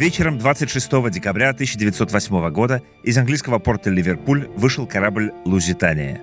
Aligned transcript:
Вечером 0.00 0.38
26 0.38 1.10
декабря 1.10 1.50
1908 1.50 2.50
года 2.52 2.82
из 3.02 3.18
английского 3.18 3.58
порта 3.58 3.90
Ливерпуль 3.90 4.48
вышел 4.56 4.86
корабль 4.86 5.30
«Лузитания». 5.44 6.22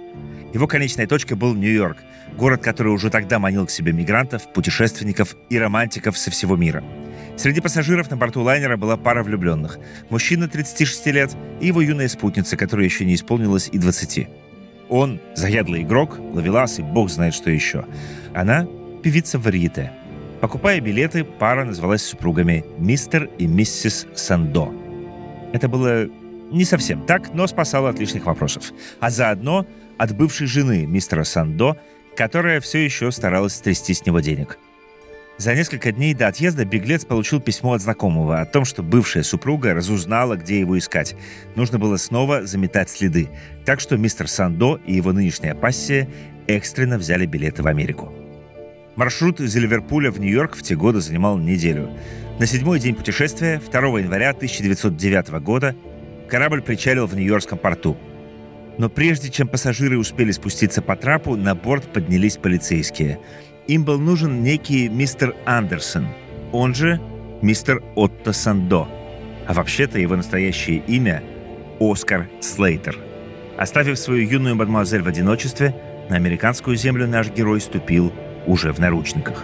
Его 0.52 0.66
конечной 0.66 1.05
точкой 1.05 1.36
был 1.36 1.54
Нью-Йорк, 1.54 1.98
город, 2.36 2.64
который 2.64 2.92
уже 2.92 3.11
тогда 3.11 3.38
манил 3.38 3.68
к 3.68 3.70
себе 3.70 3.92
мигрантов, 3.92 4.52
путешественников 4.52 5.36
и 5.52 5.60
романтиков 5.60 6.18
со 6.18 6.32
всего 6.32 6.55
мира. 6.55 6.84
Среди 7.38 7.61
пассажиров 7.61 8.10
на 8.10 8.18
борту 8.18 8.42
лайнера 8.42 8.78
была 8.78 8.98
пара 8.98 9.21
влюбленных. 9.21 9.78
Мужчина 10.09 10.48
36 10.48 11.06
лет 11.06 11.37
и 11.62 11.68
его 11.68 11.79
юная 11.79 12.07
спутница, 12.07 12.57
которая 12.57 12.87
еще 12.87 13.06
не 13.06 13.14
исполнилась 13.14 13.70
и 13.71 13.78
20. 13.78 14.28
Он– 14.89 15.21
заядлый 15.36 15.84
игрок, 15.84 16.18
ловелас 16.34 16.79
и 16.79 16.82
бог 16.82 17.12
знает 17.12 17.36
что 17.36 17.51
еще. 17.51 17.86
Она– 18.34 18.68
певица 19.04 19.37
варьете– 19.37 19.92
Покупая 20.41 20.79
билеты, 20.79 21.23
пара 21.23 21.65
назвалась 21.65 22.04
супругами 22.04 22.64
мистер 22.78 23.29
и 23.39 23.47
миссис 23.47 24.05
Сандо. 24.14 24.71
Это 25.51 25.68
было 25.68 26.07
не 26.51 26.64
совсем 26.64 27.05
так, 27.05 27.33
но 27.33 27.47
спасало 27.47 27.89
от 27.89 28.00
лишних 28.00 28.25
вопросов. 28.25 28.71
А 29.00 29.09
заодно 29.09 29.65
от 29.97 30.15
бывшей 30.15 30.45
жены 30.45 30.86
мистера 30.86 31.23
Сандо, 31.23 31.78
которая 32.16 32.61
все 32.61 32.86
еще 32.86 33.11
старалась 33.11 33.53
стрясти 33.53 33.94
с 33.94 34.05
него 34.05 34.19
денег. 34.19 34.59
За 35.38 35.53
несколько 35.53 35.92
дней 35.92 36.14
до 36.14 36.28
отъезда 36.28 36.66
беглец 36.66 37.06
получил 37.06 37.39
письмо 37.39 37.73
от 37.73 37.81
знакомого 37.81 38.39
о 38.39 38.45
том, 38.45 38.66
что 38.66 38.81
бывшая 38.81 39.23
супруга 39.23 39.73
разузнала, 39.73 40.36
где 40.36 40.59
его 40.59 40.78
искать. 40.78 41.16
Нужно 41.56 41.78
было 41.78 41.97
снова 41.97 42.45
заметать 42.45 42.90
следы. 42.90 43.30
Так 43.66 43.80
что 43.80 43.97
мистер 43.97 44.28
Сандо 44.28 44.80
и 44.86 44.95
его 44.95 45.14
нынешняя 45.14 45.53
пассия 45.53 46.09
экстренно 46.47 46.97
взяли 46.97 47.25
билеты 47.25 47.62
в 47.62 47.67
Америку. 47.67 48.12
Маршрут 48.98 49.40
из 49.40 49.56
Ливерпуля 49.56 50.09
в 50.09 50.20
Нью-Йорк 50.20 50.56
в 50.56 50.64
те 50.64 50.76
годы 50.76 51.02
занимал 51.02 51.38
неделю. 51.38 51.92
На 52.40 52.48
седьмой 52.48 52.80
день 52.80 52.95
путешествия, 52.95 53.62
2 53.64 54.00
января 54.00 54.31
1909 54.31 55.30
года, 55.40 55.76
корабль 56.28 56.64
причалил 56.64 57.06
в 57.06 57.16
Нью-Йоркском 57.16 57.59
порту. 57.59 57.95
Но 58.80 58.90
прежде 58.90 59.30
чем 59.30 59.48
пассажиры 59.48 60.00
успели 60.00 60.31
спуститься 60.31 60.81
по 60.81 60.95
трапу, 60.95 61.36
на 61.36 61.53
борт 61.53 61.94
поднялись 61.94 62.38
полицейские. 62.38 63.20
Им 63.68 63.86
был 63.86 64.00
нужен 64.00 64.42
некий 64.42 64.90
мистер 64.90 65.36
Андерсон, 65.45 66.08
он 66.52 66.73
же 66.73 67.00
мистер 67.44 67.84
Отто 67.95 68.34
Сандо. 68.34 68.88
А 69.45 69.53
вообще-то 69.53 70.00
его 70.00 70.16
настоящее 70.16 70.81
имя– 70.88 71.22
Оскар 71.80 72.28
Слейтер. 72.42 72.98
Оставив 73.59 74.00
свою 74.00 74.28
юную 74.28 74.56
мадемуазель 74.56 75.03
в 75.03 75.08
одиночестве, 75.08 75.75
на 76.09 76.16
американскую 76.16 76.75
землю 76.75 77.08
наш 77.08 77.30
герой 77.30 77.62
ступил 77.62 78.12
уже 78.48 78.72
в 78.72 78.80
наручниках. 78.80 79.44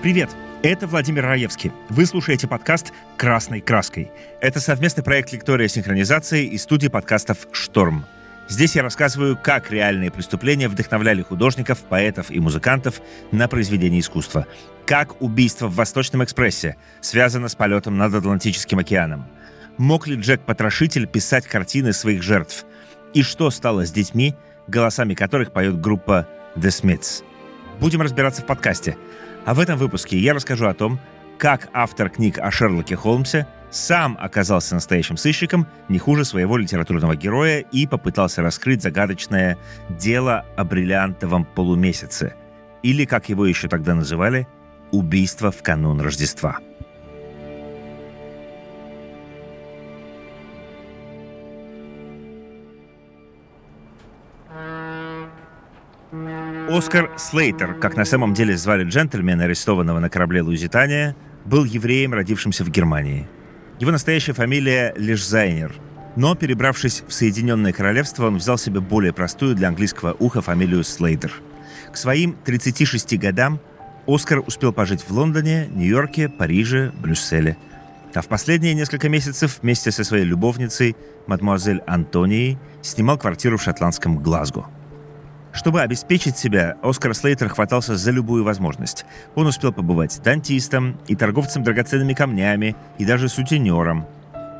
Привет! 0.00 0.30
Это 0.62 0.86
Владимир 0.86 1.24
Раевский. 1.24 1.72
Вы 1.88 2.06
слушаете 2.06 2.48
подкаст 2.48 2.92
«Красной 3.16 3.60
краской». 3.60 4.10
Это 4.40 4.60
совместный 4.60 5.04
проект 5.04 5.32
лектория 5.32 5.68
синхронизации 5.68 6.46
и 6.46 6.58
студии 6.58 6.88
подкастов 6.88 7.48
«Шторм». 7.52 8.06
Здесь 8.50 8.74
я 8.74 8.82
рассказываю, 8.82 9.38
как 9.40 9.70
реальные 9.70 10.10
преступления 10.10 10.68
вдохновляли 10.68 11.22
художников, 11.22 11.84
поэтов 11.84 12.32
и 12.32 12.40
музыкантов 12.40 13.00
на 13.30 13.46
произведение 13.46 14.00
искусства. 14.00 14.44
Как 14.86 15.22
убийство 15.22 15.68
в 15.68 15.76
Восточном 15.76 16.24
экспрессе 16.24 16.76
связано 17.00 17.46
с 17.46 17.54
полетом 17.54 17.96
над 17.96 18.12
Атлантическим 18.12 18.80
океаном. 18.80 19.24
Мог 19.78 20.08
ли 20.08 20.16
Джек-потрошитель 20.16 21.06
писать 21.06 21.46
картины 21.46 21.92
своих 21.92 22.24
жертв? 22.24 22.66
И 23.14 23.22
что 23.22 23.50
стало 23.50 23.86
с 23.86 23.92
детьми, 23.92 24.34
голосами 24.66 25.14
которых 25.14 25.52
поет 25.52 25.80
группа 25.80 26.26
The 26.56 26.70
Smiths? 26.70 27.22
Будем 27.78 28.02
разбираться 28.02 28.42
в 28.42 28.46
подкасте. 28.46 28.96
А 29.46 29.54
в 29.54 29.60
этом 29.60 29.78
выпуске 29.78 30.18
я 30.18 30.34
расскажу 30.34 30.66
о 30.66 30.74
том, 30.74 30.98
как 31.38 31.68
автор 31.72 32.10
книг 32.10 32.40
о 32.40 32.50
Шерлоке 32.50 32.96
Холмсе– 32.96 33.46
сам 33.70 34.18
оказался 34.20 34.74
настоящим 34.74 35.16
сыщиком, 35.16 35.66
не 35.88 35.98
хуже 35.98 36.24
своего 36.24 36.56
литературного 36.56 37.16
героя, 37.16 37.60
и 37.60 37.86
попытался 37.86 38.42
раскрыть 38.42 38.82
загадочное 38.82 39.58
дело 39.88 40.44
о 40.56 40.64
бриллиантовом 40.64 41.44
полумесяце, 41.44 42.34
или, 42.82 43.04
как 43.04 43.28
его 43.28 43.46
еще 43.46 43.68
тогда 43.68 43.94
называли, 43.94 44.46
убийство 44.90 45.50
в 45.50 45.62
канун 45.62 46.00
Рождества. 46.00 46.58
Оскар 56.68 57.10
Слейтер, 57.16 57.74
как 57.74 57.96
на 57.96 58.04
самом 58.04 58.32
деле 58.32 58.56
звали 58.56 58.84
джентльмена, 58.84 59.44
арестованного 59.44 59.98
на 59.98 60.08
корабле 60.08 60.42
«Луизитания», 60.42 61.16
был 61.44 61.64
евреем, 61.64 62.14
родившимся 62.14 62.64
в 62.64 62.70
Германии– 62.70 63.28
его 63.80 63.90
настоящая 63.90 64.34
фамилия 64.34 64.92
Лишзайнер. 64.96 65.74
Но, 66.14 66.34
перебравшись 66.34 67.02
в 67.08 67.12
Соединенное 67.12 67.72
Королевство, 67.72 68.26
он 68.26 68.36
взял 68.36 68.58
себе 68.58 68.80
более 68.80 69.12
простую 69.14 69.54
для 69.54 69.68
английского 69.68 70.14
уха 70.18 70.42
фамилию 70.42 70.84
Слейдер. 70.84 71.32
К 71.90 71.96
своим 71.96 72.36
36 72.44 73.18
годам 73.18 73.58
Оскар 74.06 74.40
успел 74.46 74.72
пожить 74.72 75.02
в 75.02 75.10
Лондоне, 75.10 75.66
Нью-Йорке, 75.72 76.28
Париже, 76.28 76.92
Брюсселе. 77.00 77.56
А 78.14 78.20
в 78.20 78.28
последние 78.28 78.74
несколько 78.74 79.08
месяцев 79.08 79.60
вместе 79.62 79.90
со 79.90 80.04
своей 80.04 80.24
любовницей, 80.24 80.94
мадемуазель 81.26 81.80
Антонией, 81.86 82.58
снимал 82.82 83.16
квартиру 83.18 83.56
в 83.56 83.62
шотландском 83.62 84.18
Глазго– 84.18 84.66
чтобы 85.52 85.80
обеспечить 85.80 86.38
себя, 86.38 86.76
Оскар 86.82 87.14
Слейтер 87.14 87.48
хватался 87.48 87.96
за 87.96 88.10
любую 88.10 88.44
возможность. 88.44 89.04
Он 89.34 89.46
успел 89.46 89.72
побывать 89.72 90.20
дантистом 90.22 90.98
и 91.08 91.16
торговцем 91.16 91.62
драгоценными 91.62 92.14
камнями, 92.14 92.76
и 92.98 93.04
даже 93.04 93.28
сутенером. 93.28 94.06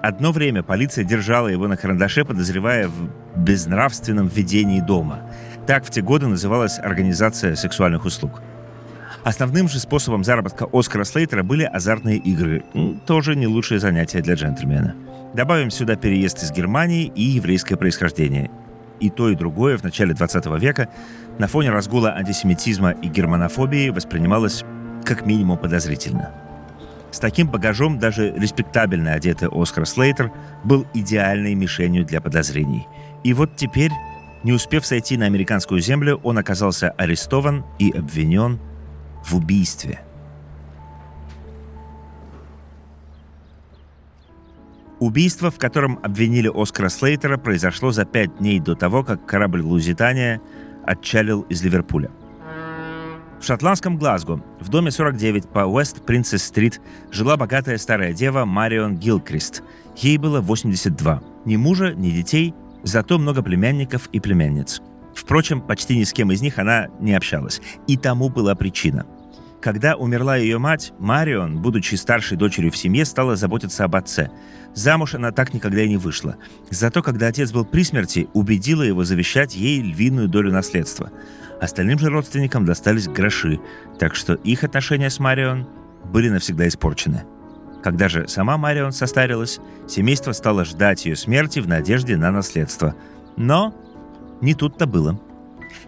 Одно 0.02 0.32
время 0.32 0.62
полиция 0.62 1.04
держала 1.04 1.48
его 1.48 1.68
на 1.68 1.76
карандаше, 1.76 2.24
подозревая 2.24 2.88
в 2.88 3.10
безнравственном 3.36 4.28
ведении 4.28 4.80
дома. 4.80 5.20
Так 5.66 5.84
в 5.84 5.90
те 5.90 6.00
годы 6.00 6.26
называлась 6.26 6.78
организация 6.78 7.54
сексуальных 7.54 8.04
услуг. 8.04 8.42
Основным 9.22 9.68
же 9.68 9.78
способом 9.78 10.24
заработка 10.24 10.66
Оскара 10.72 11.04
Слейтера 11.04 11.42
были 11.42 11.64
азартные 11.64 12.16
игры. 12.16 12.64
Тоже 13.06 13.36
не 13.36 13.46
лучшее 13.46 13.78
занятие 13.78 14.22
для 14.22 14.34
джентльмена. 14.34 14.96
Добавим 15.34 15.70
сюда 15.70 15.94
переезд 15.96 16.42
из 16.42 16.50
Германии 16.50 17.12
и 17.14 17.22
еврейское 17.22 17.76
происхождение 17.76 18.50
и 19.00 19.10
то, 19.10 19.28
и 19.28 19.34
другое 19.34 19.76
в 19.76 19.82
начале 19.82 20.14
20 20.14 20.46
века 20.60 20.88
на 21.38 21.46
фоне 21.46 21.70
разгула 21.70 22.14
антисемитизма 22.14 22.90
и 22.90 23.08
германофобии 23.08 23.88
воспринималось 23.88 24.64
как 25.04 25.26
минимум 25.26 25.58
подозрительно. 25.58 26.30
С 27.10 27.18
таким 27.18 27.48
багажом 27.48 27.98
даже 27.98 28.32
респектабельно 28.32 29.14
одетый 29.14 29.48
Оскар 29.50 29.86
Слейтер 29.86 30.30
был 30.62 30.86
идеальной 30.94 31.54
мишенью 31.54 32.04
для 32.04 32.20
подозрений. 32.20 32.86
И 33.24 33.32
вот 33.32 33.56
теперь, 33.56 33.90
не 34.44 34.52
успев 34.52 34.86
сойти 34.86 35.16
на 35.16 35.26
американскую 35.26 35.80
землю, 35.80 36.20
он 36.22 36.38
оказался 36.38 36.90
арестован 36.90 37.64
и 37.78 37.90
обвинен 37.90 38.60
в 39.24 39.34
убийстве– 39.34 40.00
Убийство, 45.00 45.50
в 45.50 45.58
котором 45.58 45.98
обвинили 46.02 46.50
Оскара 46.54 46.90
Слейтера, 46.90 47.38
произошло 47.38 47.90
за 47.90 48.04
пять 48.04 48.36
дней 48.36 48.60
до 48.60 48.74
того, 48.74 49.02
как 49.02 49.24
корабль 49.24 49.62
«Лузитания» 49.62 50.42
отчалил 50.84 51.40
из 51.48 51.62
Ливерпуля. 51.62 52.10
В 53.40 53.46
шотландском 53.46 53.96
Глазго, 53.96 54.42
в 54.60 54.68
доме 54.68 54.90
49 54.90 55.48
по 55.48 55.60
Уэст 55.60 56.04
Принцесс-стрит, 56.04 56.82
жила 57.10 57.38
богатая 57.38 57.78
старая 57.78 58.12
дева 58.12 58.44
Марион 58.44 58.96
Гилкрист. 58.96 59.62
Ей 59.96 60.18
было 60.18 60.42
82. 60.42 61.22
Ни 61.46 61.56
мужа, 61.56 61.94
ни 61.94 62.10
детей, 62.10 62.54
зато 62.82 63.18
много 63.18 63.42
племянников 63.42 64.10
и 64.12 64.20
племянниц. 64.20 64.82
Впрочем, 65.14 65.62
почти 65.62 65.96
ни 65.96 66.04
с 66.04 66.12
кем 66.12 66.30
из 66.30 66.42
них 66.42 66.58
она 66.58 66.88
не 67.00 67.14
общалась. 67.14 67.62
И 67.86 67.96
тому 67.96 68.28
была 68.28 68.54
причина– 68.54 69.06
когда 69.60 69.96
умерла 69.96 70.36
ее 70.36 70.58
мать, 70.58 70.92
Марион, 70.98 71.60
будучи 71.60 71.94
старшей 71.94 72.38
дочерью 72.38 72.72
в 72.72 72.76
семье, 72.76 73.04
стала 73.04 73.36
заботиться 73.36 73.84
об 73.84 73.94
отце. 73.94 74.30
Замуж 74.74 75.14
она 75.14 75.32
так 75.32 75.52
никогда 75.52 75.82
и 75.82 75.88
не 75.88 75.96
вышла. 75.96 76.36
Зато, 76.70 77.02
когда 77.02 77.26
отец 77.26 77.52
был 77.52 77.64
при 77.64 77.82
смерти, 77.82 78.28
убедила 78.32 78.82
его 78.82 79.04
завещать 79.04 79.54
ей 79.54 79.82
львиную 79.82 80.28
долю 80.28 80.50
наследства. 80.50 81.10
Остальным 81.60 81.98
же 81.98 82.08
родственникам 82.08 82.64
достались 82.64 83.06
гроши, 83.06 83.60
так 83.98 84.14
что 84.14 84.34
их 84.34 84.64
отношения 84.64 85.10
с 85.10 85.18
Марион 85.18 85.68
были 86.04 86.30
навсегда 86.30 86.66
испорчены. 86.66 87.24
Когда 87.82 88.08
же 88.08 88.28
сама 88.28 88.56
Марион 88.56 88.92
состарилась, 88.92 89.60
семейство 89.86 90.32
стало 90.32 90.64
ждать 90.64 91.04
ее 91.04 91.16
смерти 91.16 91.60
в 91.60 91.68
надежде 91.68 92.16
на 92.16 92.30
наследство. 92.30 92.94
Но 93.36 93.74
не 94.40 94.54
тут-то 94.54 94.86
было. 94.86 95.20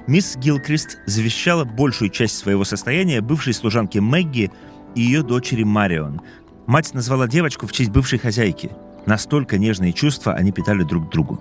Мисс 0.07 0.37
Гилкрист 0.37 0.99
завещала 1.07 1.65
большую 1.65 2.11
часть 2.11 2.37
своего 2.37 2.65
состояния 2.65 3.21
бывшей 3.21 3.55
служанке 3.55 4.01
Мэгги 4.01 4.51
и 4.95 5.01
ее 5.01 5.23
дочери 5.23 5.63
Марион. 5.63 6.21
Мать 6.67 6.93
назвала 6.95 7.29
девочку 7.29 7.67
в 7.67 7.73
честь 7.73 7.91
бывшей 7.91 8.19
хозяйки. 8.19 8.71
Настолько 9.07 9.59
нежные 9.59 9.93
чувства 9.93 10.35
они 10.35 10.53
питали 10.53 10.83
друг 10.83 11.11
другу. 11.11 11.41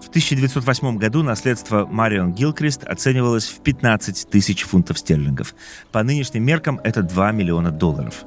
В 0.00 0.08
1908 0.08 0.96
году 0.96 1.22
наследство 1.22 1.86
Марион 1.86 2.32
Гилкрист 2.32 2.84
оценивалось 2.84 3.48
в 3.48 3.60
15 3.60 4.28
тысяч 4.30 4.62
фунтов 4.62 4.98
стерлингов. 4.98 5.54
По 5.92 6.02
нынешним 6.02 6.44
меркам 6.44 6.80
это 6.82 7.02
2 7.02 7.32
миллиона 7.32 7.70
долларов. 7.70 8.24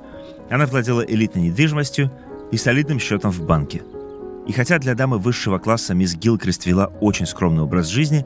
Она 0.49 0.65
владела 0.65 1.01
элитной 1.01 1.43
недвижимостью 1.43 2.11
и 2.51 2.57
солидным 2.57 2.99
счетом 2.99 3.31
в 3.31 3.41
банке. 3.45 3.81
И 4.47 4.51
хотя 4.51 4.79
для 4.79 4.95
дамы 4.95 5.17
высшего 5.17 5.59
класса 5.59 5.93
мисс 5.93 6.13
Гилкрист 6.15 6.65
вела 6.65 6.87
очень 6.99 7.25
скромный 7.25 7.63
образ 7.63 7.87
жизни, 7.87 8.25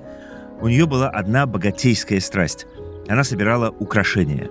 у 0.61 0.67
нее 0.67 0.85
была 0.85 1.09
одна 1.09 1.45
богатейская 1.45 2.19
страсть. 2.19 2.65
Она 3.07 3.23
собирала 3.23 3.69
украшения. 3.69 4.49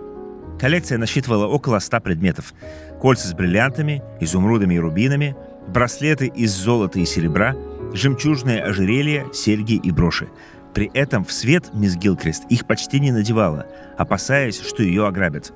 Коллекция 0.61 0.99
насчитывала 0.99 1.47
около 1.47 1.79
100 1.79 2.01
предметов. 2.01 2.55
Кольца 3.01 3.29
с 3.29 3.35
бриллиантами, 3.35 4.03
изумрудами 4.21 4.75
и 4.75 4.79
рубинами, 4.79 5.37
браслеты 5.69 6.27
из 6.27 6.53
золота 6.53 6.99
и 7.01 7.05
серебра– 7.05 7.57
жемчужные 7.95 8.63
ожерелья, 8.63 9.27
серьги 9.33 9.75
и 9.75 9.91
броши. 9.91 10.29
При 10.75 10.91
этом 10.93 11.25
в 11.25 11.33
свет 11.33 11.71
мисс 11.73 11.97
Гилкрест 11.97 12.45
их 12.51 12.67
почти 12.67 12.99
не 12.99 13.13
надевала, 13.13 13.67
опасаясь, 13.97 14.61
что 14.61 14.83
ее 14.83 15.07
ограбят. 15.07 15.53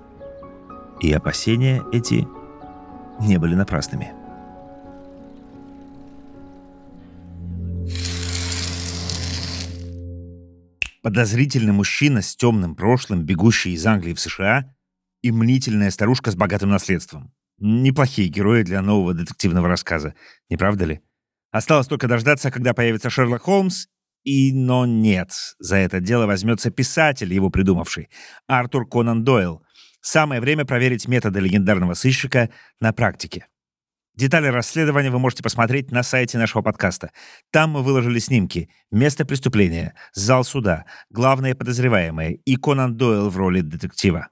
И 1.00 1.12
опасения 1.12 1.82
эти 1.92 2.26
не 3.20 3.36
были 3.38 3.54
напрасными. 3.54 4.12
Подозрительный 11.02 11.72
мужчина 11.72 12.22
с 12.22 12.34
темным 12.34 12.74
прошлым, 12.74 13.24
бегущий 13.24 13.72
из 13.72 13.86
Англии 13.86 14.14
в 14.14 14.20
США, 14.20 14.74
и 15.22 15.30
мнительная 15.30 15.90
старушка 15.90 16.30
с 16.30 16.36
богатым 16.36 16.70
наследством. 16.70 17.32
Неплохие 17.58 18.28
герои 18.28 18.62
для 18.62 18.82
нового 18.82 19.14
детективного 19.14 19.68
рассказа, 19.68 20.14
не 20.48 20.56
правда 20.56 20.84
ли? 20.84 21.00
Осталось 21.50 21.86
только 21.86 22.08
дождаться, 22.08 22.50
когда 22.50 22.74
появится 22.74 23.10
Шерлок 23.10 23.42
Холмс, 23.42 23.86
и, 24.24 24.52
но 24.52 24.86
нет, 24.86 25.32
за 25.58 25.76
это 25.76 26.00
дело 26.00 26.26
возьмется 26.26 26.70
писатель, 26.70 27.32
его 27.32 27.50
придумавший, 27.50 28.10
Артур 28.46 28.88
Конан 28.88 29.24
Дойл. 29.24 29.62
Самое 30.00 30.40
время 30.40 30.64
проверить 30.64 31.08
методы 31.08 31.40
легендарного 31.40 31.94
сыщика 31.94 32.50
на 32.80 32.92
практике. 32.92 33.46
Детали 34.18 34.48
расследования 34.48 35.12
вы 35.12 35.20
можете 35.20 35.44
посмотреть 35.44 35.92
на 35.92 36.02
сайте 36.02 36.38
нашего 36.38 36.60
подкаста. 36.60 37.12
Там 37.52 37.70
мы 37.70 37.84
выложили 37.84 38.18
снимки, 38.18 38.68
место 38.90 39.24
преступления, 39.24 39.94
зал 40.12 40.42
суда, 40.42 40.86
главные 41.08 41.54
подозреваемые 41.54 42.34
и 42.34 42.56
Конан 42.56 42.96
Дойл 42.96 43.30
в 43.30 43.36
роли 43.36 43.60
детектива. 43.60 44.26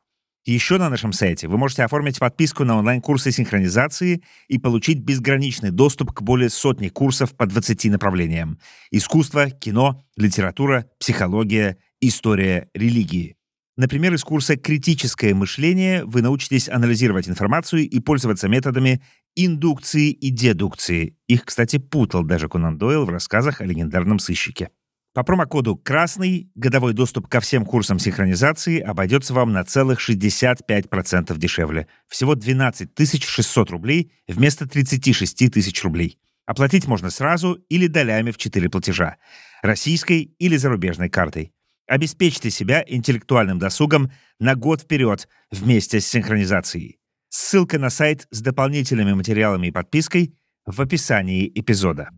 Еще 0.44 0.78
на 0.78 0.90
нашем 0.90 1.12
сайте 1.12 1.46
вы 1.46 1.56
можете 1.56 1.84
оформить 1.84 2.18
подписку 2.18 2.64
на 2.64 2.78
онлайн-курсы 2.78 3.30
синхронизации 3.30 4.24
и 4.48 4.58
получить 4.58 4.98
безграничный 4.98 5.70
доступ 5.70 6.10
к 6.10 6.20
более 6.20 6.50
сотни 6.50 6.88
курсов 6.88 7.36
по 7.36 7.46
20 7.46 7.84
направлениям. 7.84 8.58
Искусство, 8.90 9.50
кино, 9.50 10.04
литература, 10.16 10.86
психология, 10.98 11.76
история, 12.00 12.70
религии. 12.74 13.36
Например, 13.76 14.14
из 14.14 14.24
курса 14.24 14.56
«Критическое 14.56 15.34
мышление» 15.34 16.04
вы 16.06 16.22
научитесь 16.22 16.66
анализировать 16.66 17.28
информацию 17.28 17.86
и 17.86 18.00
пользоваться 18.00 18.48
методами 18.48 19.02
индукции 19.36 20.10
и 20.10 20.30
дедукции. 20.30 21.16
Их, 21.28 21.44
кстати, 21.44 21.78
путал 21.78 22.24
даже 22.24 22.48
Конан 22.48 22.78
Дойл 22.78 23.04
в 23.04 23.10
рассказах 23.10 23.60
о 23.60 23.64
легендарном 23.64 24.18
сыщике. 24.18 24.70
По 25.16 25.22
промокоду 25.22 25.76
«Красный» 25.76 26.50
годовой 26.54 26.92
доступ 26.92 27.26
ко 27.28 27.40
всем 27.40 27.64
курсам 27.64 27.98
синхронизации 27.98 28.80
обойдется 28.80 29.32
вам 29.32 29.52
на 29.52 29.64
целых 29.64 29.98
65% 29.98 31.38
дешевле. 31.38 31.86
Всего 32.06 32.34
12 32.34 32.90
600 33.24 33.70
рублей 33.70 34.12
вместо 34.28 34.68
36 34.68 35.50
тысяч 35.50 35.82
рублей. 35.84 36.18
Оплатить 36.44 36.86
можно 36.86 37.08
сразу 37.10 37.54
или 37.68 37.86
долями 37.86 38.30
в 38.30 38.36
4 38.36 38.68
платежа. 38.68 39.16
Российской 39.62 40.34
или 40.38 40.56
зарубежной 40.56 41.08
картой. 41.08 41.52
Обеспечьте 41.86 42.50
себя 42.50 42.84
интеллектуальным 42.86 43.58
досугом 43.58 44.10
на 44.38 44.54
год 44.54 44.82
вперед 44.82 45.28
вместе 45.50 46.00
с 46.00 46.06
синхронизацией. 46.06 46.98
Ссылка 47.38 47.78
на 47.78 47.90
сайт 47.90 48.26
с 48.30 48.40
дополнительными 48.40 49.12
материалами 49.12 49.66
и 49.66 49.70
подпиской 49.70 50.32
в 50.64 50.80
описании 50.80 51.52
эпизода. 51.54 52.08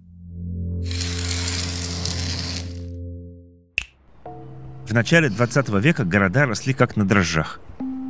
В 4.87 4.93
начале 4.93 5.29
20 5.29 5.71
века 5.81 6.05
города 6.05 6.47
росли 6.47 6.73
как 6.73 6.95
на 6.95 7.05
дрожжах. 7.05 7.61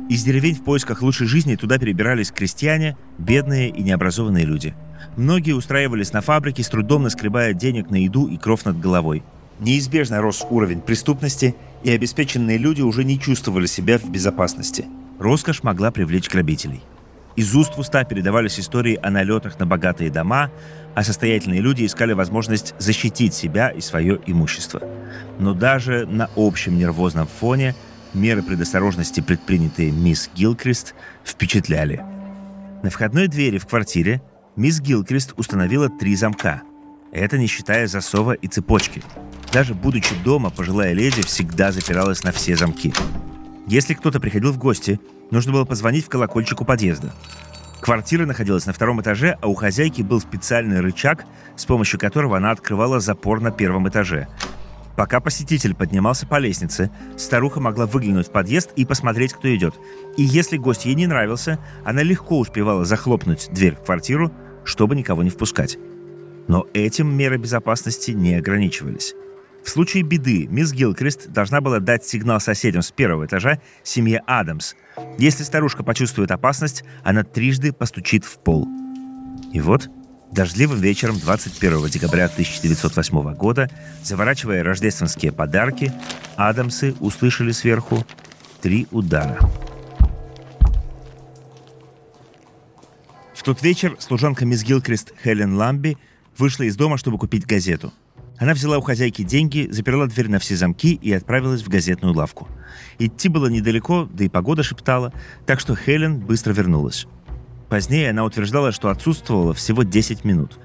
Из 0.07 0.23
деревень 0.23 0.53
в 0.53 0.63
поисках 0.63 1.01
лучшей 1.01 1.25
жизни 1.25 1.55
туда 1.55 1.79
перебирались 1.79 2.31
крестьяне, 2.31 2.95
бедные 3.17 3.69
и 3.69 3.81
необразованные 3.81 4.45
люди. 4.45 4.75
Многие 5.17 5.53
устраивались 5.53 6.13
на 6.13 6.21
фабрике, 6.21 6.61
с 6.61 6.69
трудом 6.69 7.01
наскребая 7.01 7.53
денег 7.53 7.89
на 7.89 7.95
еду 7.95 8.27
и 8.27 8.37
кров 8.37 8.65
над 8.65 8.79
головой. 8.79 9.23
Неизбежно 9.59 10.21
рос 10.21 10.45
уровень 10.47 10.81
преступности, 10.81 11.55
и 11.83 11.89
обеспеченные 11.89 12.59
люди 12.59 12.83
уже 12.83 13.03
не 13.03 13.19
чувствовали 13.19 13.65
себя 13.65 13.97
в 13.97 14.07
безопасности. 14.11 14.85
Роскошь 15.17 15.63
могла 15.63 15.89
привлечь 15.89 16.29
грабителей. 16.29 16.83
Из 17.39 17.55
уст 17.55 17.77
в 17.77 17.79
уста 17.79 18.03
передавались 18.03 18.59
истории 18.59 18.99
о 19.01 19.09
налетах 19.09 19.59
на 19.59 19.65
богатые 19.65 20.09
дома, 20.09 20.51
а 20.93 21.05
состоятельные 21.05 21.61
люди 21.61 21.85
искали 21.85 22.11
возможность 22.11 22.75
защитить 22.79 23.33
себя 23.33 23.69
и 23.69 23.79
свое 23.79 24.19
имущество. 24.25 24.81
Но 25.39 25.53
даже 25.53 26.05
на 26.05 26.29
общем 26.35 26.77
нервозном 26.77 27.27
фоне 27.27 27.75
меры 28.13 28.43
предосторожности, 28.43 29.21
предпринятые 29.21 29.89
мисс 29.89 30.29
Гилкрист, 30.35 30.95
впечатляли. 31.23 32.03
На 32.83 32.89
входной 32.89 33.29
двери 33.29 33.57
в 33.57 33.67
квартире 33.67 34.21
мисс 34.57 34.81
Гилкрист 34.81 35.31
установила 35.37 35.87
три 35.87 36.17
замка. 36.17 36.63
Это 37.13 37.37
не 37.37 37.47
считая 37.47 37.87
засова 37.87 38.33
и 38.33 38.47
цепочки. 38.49 39.01
Даже 39.53 39.73
будучи 39.73 40.13
дома, 40.25 40.49
пожилая 40.49 40.91
леди 40.91 41.21
всегда 41.21 41.71
запиралась 41.71 42.21
на 42.21 42.33
все 42.33 42.57
замки. 42.57 42.93
Если 43.69 43.93
кто-то 43.93 44.19
приходил 44.19 44.51
в 44.51 44.57
гости, 44.57 44.99
нужно 45.29 45.51
было 45.51 45.63
позвонить 45.63 46.03
в 46.03 46.09
колокольчик 46.09 46.59
у 46.61 46.65
подъезда. 46.65 47.13
Квартира 47.81 48.25
находилась 48.25 48.65
на 48.65 48.73
втором 48.73 48.99
этаже, 48.99 49.37
а 49.43 49.47
у 49.47 49.53
хозяйки 49.53 50.01
был 50.01 50.19
специальный 50.19 50.79
рычаг, 50.79 51.23
с 51.55 51.65
помощью 51.65 51.99
которого 51.99 52.37
она 52.37 52.49
открывала 52.49 52.99
запор 52.99 53.41
на 53.41 53.51
первом 53.51 53.87
этаже. 53.87 54.27
Пока 54.97 55.19
посетитель 55.19 55.75
поднимался 55.75 56.25
по 56.25 56.39
лестнице, 56.39 56.89
старуха 57.15 57.59
могла 57.59 57.85
выглянуть 57.85 58.29
в 58.29 58.31
подъезд 58.31 58.71
и 58.75 58.85
посмотреть, 58.85 59.33
кто 59.33 59.53
идет. 59.55 59.75
И 60.17 60.23
если 60.23 60.57
гость 60.57 60.85
ей 60.85 60.95
не 60.95 61.05
нравился, 61.05 61.59
она 61.85 62.01
легко 62.01 62.39
успевала 62.39 62.85
захлопнуть 62.85 63.49
дверь 63.51 63.75
в 63.75 63.83
квартиру, 63.83 64.33
чтобы 64.63 64.95
никого 64.95 65.21
не 65.21 65.29
впускать. 65.29 65.77
Но 66.47 66.65
этим 66.73 67.15
меры 67.15 67.37
безопасности 67.37 68.11
не 68.11 68.33
ограничивались. 68.33 69.13
В 69.63 69.69
случае 69.69 70.03
беды 70.03 70.47
мисс 70.47 70.71
Гилкрист 70.71 71.29
должна 71.29 71.61
была 71.61 71.79
дать 71.79 72.05
сигнал 72.05 72.39
соседям 72.39 72.81
с 72.81 72.91
первого 72.91 73.25
этажа 73.25 73.59
семье 73.83 74.23
Адамс. 74.25 74.73
Если 75.17 75.43
старушка 75.43 75.83
почувствует 75.83 76.31
опасность, 76.31 76.83
она 77.03 77.23
трижды 77.23 77.73
постучит 77.73 78.25
в 78.25 78.39
пол. 78.39 78.67
И 79.53 79.59
вот, 79.59 79.89
дождливым 80.31 80.79
вечером 80.79 81.19
21 81.19 81.87
декабря 81.87 82.25
1908 82.25 83.33
года, 83.35 83.69
заворачивая 84.03 84.63
рождественские 84.63 85.31
подарки, 85.31 85.91
Адамсы 86.35 86.95
услышали 86.99 87.51
сверху 87.51 88.05
три 88.61 88.87
удара. 88.91 89.37
В 93.33 93.43
тот 93.43 93.61
вечер 93.61 93.95
служанка 93.99 94.45
мисс 94.45 94.63
Гилкрист 94.63 95.13
Хелен 95.23 95.55
Ламби 95.55 95.97
вышла 96.37 96.63
из 96.63 96.75
дома, 96.75 96.97
чтобы 96.97 97.17
купить 97.17 97.45
газету– 97.45 97.93
она 98.39 98.53
взяла 98.53 98.77
у 98.77 98.81
хозяйки 98.81 99.21
деньги, 99.23 99.67
заперла 99.69 100.07
дверь 100.07 100.29
на 100.29 100.39
все 100.39 100.55
замки 100.55 100.93
и 100.93 101.11
отправилась 101.11 101.61
в 101.61 101.67
газетную 101.67 102.15
лавку. 102.15 102.47
Идти 102.97 103.27
было 103.27 103.47
недалеко, 103.47 104.07
да 104.11 104.23
и 104.23 104.29
погода 104.29 104.63
шептала, 104.63 105.13
так 105.45 105.59
что 105.59 105.75
Хелен 105.75 106.19
быстро 106.19 106.53
вернулась. 106.53 107.05
Позднее 107.67 108.11
она 108.11 108.23
утверждала, 108.23 108.71
что 108.71 108.89
отсутствовала 108.89 109.53
всего 109.53 109.83
10 109.83 110.23
минут. 110.23 110.57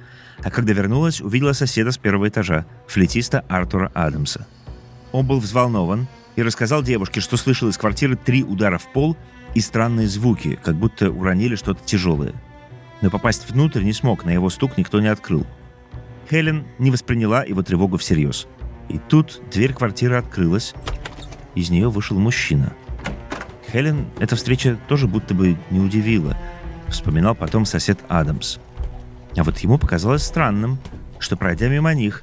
А 0.43 0.51
когда 0.51 0.73
вернулась, 0.73 1.21
увидела 1.21 1.53
соседа 1.53 1.91
с 1.91 1.99
первого 1.99 2.29
этажа, 2.29 2.65
флетиста 2.87 3.41
Артура 3.49 3.91
Адамса. 3.93 4.47
Он 5.11 5.27
был 5.27 5.41
взволнован 5.41 6.07
и 6.37 6.43
рассказал 6.43 6.83
девушке, 6.83 7.21
что 7.21 7.37
слышал 7.37 7.69
из 7.69 7.77
квартиры 7.77 8.17
три 8.17 8.45
удара 8.45 8.79
в 8.79 8.93
пол 8.93 9.17
и 9.55 9.61
странные 9.61 10.07
звуки, 10.07 10.59
как 10.63 10.77
будто 10.77 11.11
уронили 11.11 11.57
что-то 11.57 11.85
тяжелое. 11.85 12.35
Но 13.01 13.11
попасть 13.11 13.51
внутрь 13.51 13.83
не 13.83 13.93
смог, 13.93 14.25
на 14.25 14.31
его 14.31 14.49
стук 14.49 14.79
никто 14.79 15.01
не 15.01 15.09
открыл– 15.09 15.45
Хелен 16.31 16.67
не 16.79 16.91
восприняла 16.91 17.45
его 17.45 17.63
тревогу 17.63 17.97
всерьез. 17.97 18.47
И 18.89 18.99
тут 18.99 19.43
дверь 19.51 19.73
квартиры 19.73 20.17
открылась. 20.17 20.75
Из 21.55 21.71
нее 21.71 21.89
вышел 21.89 22.19
мужчина. 22.19 22.75
Хелен 23.71 24.07
эта 24.19 24.37
встреча 24.37 24.79
тоже 24.89 25.07
будто 25.07 25.35
бы 25.35 25.57
не 25.71 25.81
удивила, 25.81 26.37
вспоминал 26.89 27.35
потом 27.35 27.65
сосед 27.65 27.99
Адамс. 28.09 28.59
А 29.37 29.43
вот 29.43 29.59
ему 29.59 29.79
показалось 29.79 30.23
странным, 30.23 30.79
что, 31.19 31.37
пройдя 31.37 31.69
мимо 31.69 31.93
них, 31.95 32.23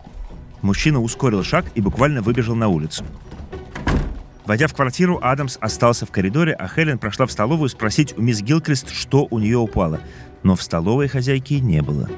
мужчина 0.62 1.02
ускорил 1.02 1.44
шаг 1.44 1.66
и 1.76 1.82
буквально 1.82 2.22
выбежал 2.22 2.56
на 2.56 2.68
улицу. 2.68 3.04
Войдя 4.46 4.68
в 4.68 4.74
квартиру, 4.74 5.20
Адамс 5.22 5.58
остался 5.62 6.06
в 6.06 6.12
коридоре, 6.12 6.54
а 6.54 6.68
Хелен 6.68 7.00
прошла 7.00 7.26
в 7.26 7.32
столовую 7.32 7.70
спросить 7.70 8.18
у 8.18 8.22
мисс 8.22 8.42
Гилкрест, 8.42 8.90
что 8.94 9.28
у 9.30 9.40
нее 9.40 9.58
упало. 9.58 10.00
Но 10.44 10.56
в 10.56 10.64
столовой 10.64 11.08
хозяйки 11.08 11.56
не 11.56 11.82
было. 11.82 12.10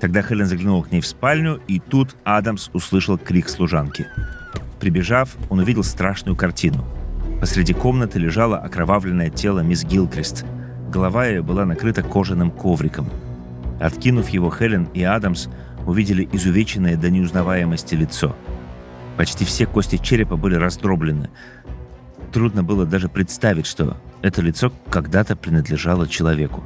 Тогда 0.00 0.22
Хелен 0.22 0.46
заглянула 0.46 0.82
к 0.82 0.92
ней 0.92 1.00
в 1.00 1.06
спальню, 1.06 1.60
и 1.68 1.78
тут 1.78 2.16
Адамс 2.24 2.70
услышал 2.72 3.18
крик 3.18 3.48
служанки. 3.48 4.06
Прибежав, 4.80 5.36
он 5.50 5.58
увидел 5.58 5.84
страшную 5.84 6.36
картину. 6.36 6.84
Посреди 7.40 7.74
комнаты 7.74 8.18
лежало 8.18 8.56
окровавленное 8.58 9.28
тело 9.28 9.60
мисс 9.60 9.84
Гилкрест. 9.84 10.46
Голова 10.90 11.26
ее 11.26 11.42
была 11.42 11.66
накрыта 11.66 12.02
кожаным 12.02 12.50
ковриком. 12.50 13.08
Откинув 13.78 14.30
его, 14.30 14.50
Хелен 14.50 14.88
и 14.94 15.02
Адамс 15.02 15.48
увидели 15.86 16.28
изувеченное 16.32 16.96
до 16.96 17.10
неузнаваемости 17.10 17.94
лицо. 17.94 18.34
Почти 19.16 19.44
все 19.44 19.66
кости 19.66 19.98
черепа 19.98 20.36
были 20.36 20.54
раздроблены. 20.54 21.28
Трудно 22.32 22.62
было 22.62 22.86
даже 22.86 23.08
представить, 23.08 23.66
что 23.66 23.98
это 24.22 24.40
лицо 24.40 24.72
когда-то 24.88 25.36
принадлежало 25.36 26.08
человеку. 26.08 26.64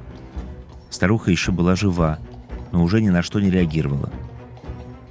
Старуха 0.90 1.30
еще 1.30 1.50
была 1.50 1.74
жива, 1.74 2.18
но 2.74 2.82
уже 2.82 3.00
ни 3.00 3.08
на 3.08 3.22
что 3.22 3.38
не 3.38 3.50
реагировала. 3.50 4.10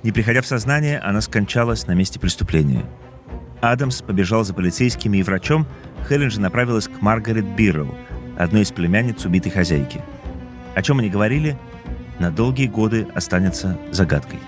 Не 0.03 0.11
приходя 0.11 0.41
в 0.41 0.45
сознание, 0.45 0.99
она 0.99 1.21
скончалась 1.21 1.87
на 1.87 1.93
месте 1.93 2.19
преступления. 2.19 2.83
Адамс 3.61 4.01
побежал 4.01 4.43
за 4.43 4.53
полицейскими 4.53 5.17
и 5.17 5.23
врачом, 5.23 5.65
Хелен 6.07 6.29
же 6.29 6.41
направилась 6.41 6.89
к 6.89 7.01
Маргарет 7.01 7.45
Биррелл, 7.55 7.95
одной 8.37 8.63
из 8.63 8.71
племянниц 8.71 9.23
убитой 9.23 9.53
хозяйки. 9.53 10.01
О 10.75 10.81
чем 10.81 10.99
они 10.99 11.09
говорили, 11.09 11.57
на 12.19 12.31
долгие 12.31 12.67
годы 12.67 13.07
останется 13.15 13.79
загадкой. 13.91 14.39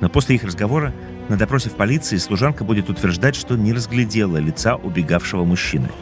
Но 0.00 0.08
после 0.08 0.36
их 0.36 0.44
разговора 0.44 0.94
на 1.28 1.36
допросе 1.36 1.68
в 1.68 1.74
полиции 1.74 2.16
служанка 2.16 2.62
будет 2.62 2.88
утверждать, 2.88 3.34
что 3.34 3.56
не 3.56 3.72
разглядела 3.72 4.36
лица 4.36 4.76
убегавшего 4.76 5.44
мужчины– 5.44 5.88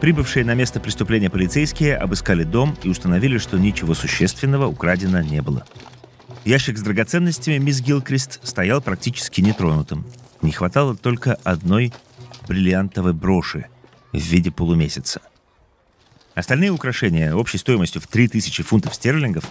Прибывшие 0.00 0.46
на 0.46 0.54
место 0.54 0.80
преступления 0.80 1.28
полицейские 1.28 1.94
обыскали 1.94 2.44
дом 2.44 2.74
и 2.82 2.88
установили, 2.88 3.36
что 3.36 3.58
ничего 3.58 3.92
существенного 3.92 4.66
украдено 4.66 5.20
не 5.20 5.42
было. 5.42 5.66
Ящик 6.46 6.78
с 6.78 6.80
драгоценностями 6.80 7.58
мисс 7.58 7.82
Гилкрист 7.82 8.40
стоял 8.42 8.80
практически 8.80 9.42
нетронутым. 9.42 10.06
Не 10.40 10.52
хватало 10.52 10.96
только 10.96 11.34
одной 11.44 11.92
бриллиантовой 12.48 13.12
броши 13.12 13.66
в 14.12 14.18
виде 14.18 14.50
полумесяца. 14.50 15.20
Остальные 16.34 16.70
украшения 16.70 17.34
общей 17.34 17.58
стоимостью 17.58 18.00
в 18.00 18.06
3000 18.06 18.62
фунтов 18.62 18.94
стерлингов 18.94 19.44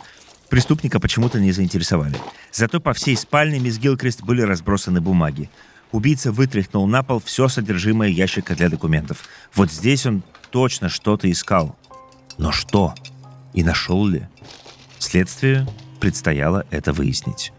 преступника 0.50 1.00
почему-то 1.00 1.40
не 1.40 1.52
заинтересовали. 1.52 2.16
Зато 2.52 2.80
по 2.80 2.94
всей 2.94 3.16
спальне 3.16 3.60
мисс 3.60 3.78
Гилкрист 3.78 4.24
были 4.24 4.42
разбросаны 4.42 5.00
бумаги. 5.00 5.52
Убийца 5.92 6.32
вытряхнул 6.32 6.88
на 6.88 7.04
пол 7.04 7.22
все 7.24 7.48
содержимое 7.50 8.10
ящика 8.10 8.56
для 8.56 8.70
документов. 8.70 9.26
Вот 9.54 9.72
здесь 9.72 10.08
он 10.08 10.24
точно 10.52 10.90
что-то 10.90 11.30
искал. 11.30 11.76
Но 12.38 12.52
что? 12.52 12.94
И 13.54 13.64
нашел 13.64 14.06
ли? 14.06 14.28
Следствию 14.98 15.68
предстояло 16.00 16.66
это 16.72 16.94
выяснить. 16.94 17.54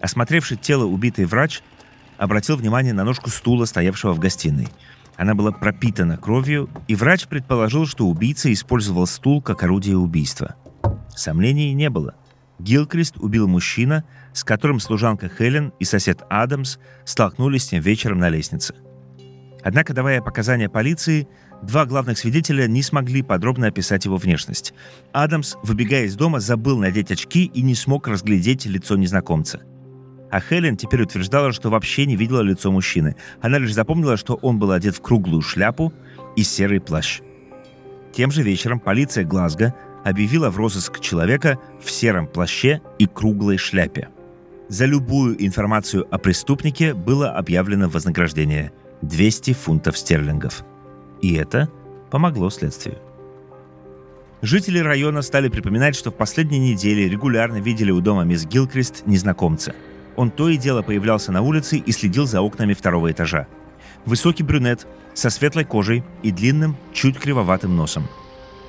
Осмотревший 0.00 0.56
тело 0.56 0.84
убитый 0.84 1.26
врач 1.26 1.62
обратил 2.18 2.56
внимание 2.56 2.92
на 2.92 3.04
ножку 3.04 3.30
стула, 3.30 3.64
стоявшего 3.64 4.12
в 4.12 4.18
гостиной. 4.18 4.68
Она 5.16 5.34
была 5.34 5.52
пропитана 5.52 6.16
кровью, 6.16 6.70
и 6.88 6.94
врач 6.94 7.26
предположил, 7.26 7.86
что 7.86 8.06
убийца 8.06 8.52
использовал 8.52 9.06
стул 9.06 9.42
как 9.42 9.62
орудие 9.62 9.98
убийства. 9.98 10.56
Сомнений 11.14 11.74
не 11.74 11.90
было. 11.90 12.14
Гилкрист 12.58 13.16
убил 13.18 13.48
мужчина, 13.48 14.04
с 14.32 14.44
которым 14.44 14.80
служанка 14.80 15.28
Хелен 15.28 15.72
и 15.78 15.84
сосед 15.84 16.22
Адамс 16.30 16.78
столкнулись 17.04 17.68
тем 17.68 17.80
вечером 17.80 18.18
на 18.18 18.28
лестнице. 18.28 18.74
Однако, 19.62 19.92
давая 19.92 20.22
показания 20.22 20.68
полиции, 20.68 21.28
Два 21.62 21.84
главных 21.84 22.18
свидетеля 22.18 22.66
не 22.66 22.82
смогли 22.82 23.22
подробно 23.22 23.66
описать 23.66 24.06
его 24.06 24.16
внешность. 24.16 24.72
Адамс, 25.12 25.56
выбегая 25.62 26.04
из 26.04 26.16
дома, 26.16 26.40
забыл 26.40 26.78
надеть 26.78 27.10
очки 27.10 27.44
и 27.44 27.62
не 27.62 27.74
смог 27.74 28.08
разглядеть 28.08 28.64
лицо 28.64 28.96
незнакомца. 28.96 29.60
А 30.30 30.40
Хелен 30.40 30.76
теперь 30.76 31.02
утверждала, 31.02 31.52
что 31.52 31.70
вообще 31.70 32.06
не 32.06 32.16
видела 32.16 32.40
лицо 32.40 32.70
мужчины. 32.70 33.16
Она 33.42 33.58
лишь 33.58 33.74
запомнила, 33.74 34.16
что 34.16 34.34
он 34.36 34.58
был 34.58 34.70
одет 34.70 34.96
в 34.96 35.02
круглую 35.02 35.42
шляпу 35.42 35.92
и 36.36 36.42
серый 36.42 36.80
плащ. 36.80 37.20
Тем 38.12 38.30
же 38.30 38.42
вечером 38.42 38.80
полиция 38.80 39.24
Глазго 39.24 39.74
объявила 40.04 40.50
в 40.50 40.56
розыск 40.56 41.00
человека 41.00 41.58
в 41.82 41.90
сером 41.90 42.26
плаще 42.26 42.80
и 42.98 43.06
круглой 43.06 43.58
шляпе. 43.58 44.08
За 44.68 44.86
любую 44.86 45.44
информацию 45.44 46.06
о 46.14 46.18
преступнике 46.18 46.94
было 46.94 47.30
объявлено 47.30 47.88
вознаграждение– 47.88 48.72
200 49.02 49.52
фунтов 49.54 49.98
стерлингов– 49.98 50.64
и 51.22 51.34
это 51.34 51.70
помогло 52.10 52.50
следствию. 52.50 52.98
Жители 54.42 54.78
района 54.78 55.20
стали 55.20 55.48
припоминать, 55.48 55.94
что 55.94 56.10
в 56.10 56.14
последние 56.14 56.72
недели 56.72 57.02
регулярно 57.02 57.58
видели 57.60 57.90
у 57.90 58.00
дома 58.00 58.24
мисс 58.24 58.46
Гилкрист 58.46 59.06
незнакомца. 59.06 59.74
Он 60.16 60.30
то 60.30 60.48
и 60.48 60.56
дело 60.56 60.82
появлялся 60.82 61.30
на 61.30 61.42
улице 61.42 61.76
и 61.76 61.92
следил 61.92 62.26
за 62.26 62.40
окнами 62.40 62.72
второго 62.72 63.10
этажа. 63.10 63.46
Высокий 64.06 64.42
брюнет 64.42 64.86
со 65.12 65.28
светлой 65.28 65.64
кожей 65.64 66.04
и 66.22 66.30
длинным, 66.30 66.76
чуть 66.94 67.18
кривоватым 67.18 67.76
носом. 67.76 68.08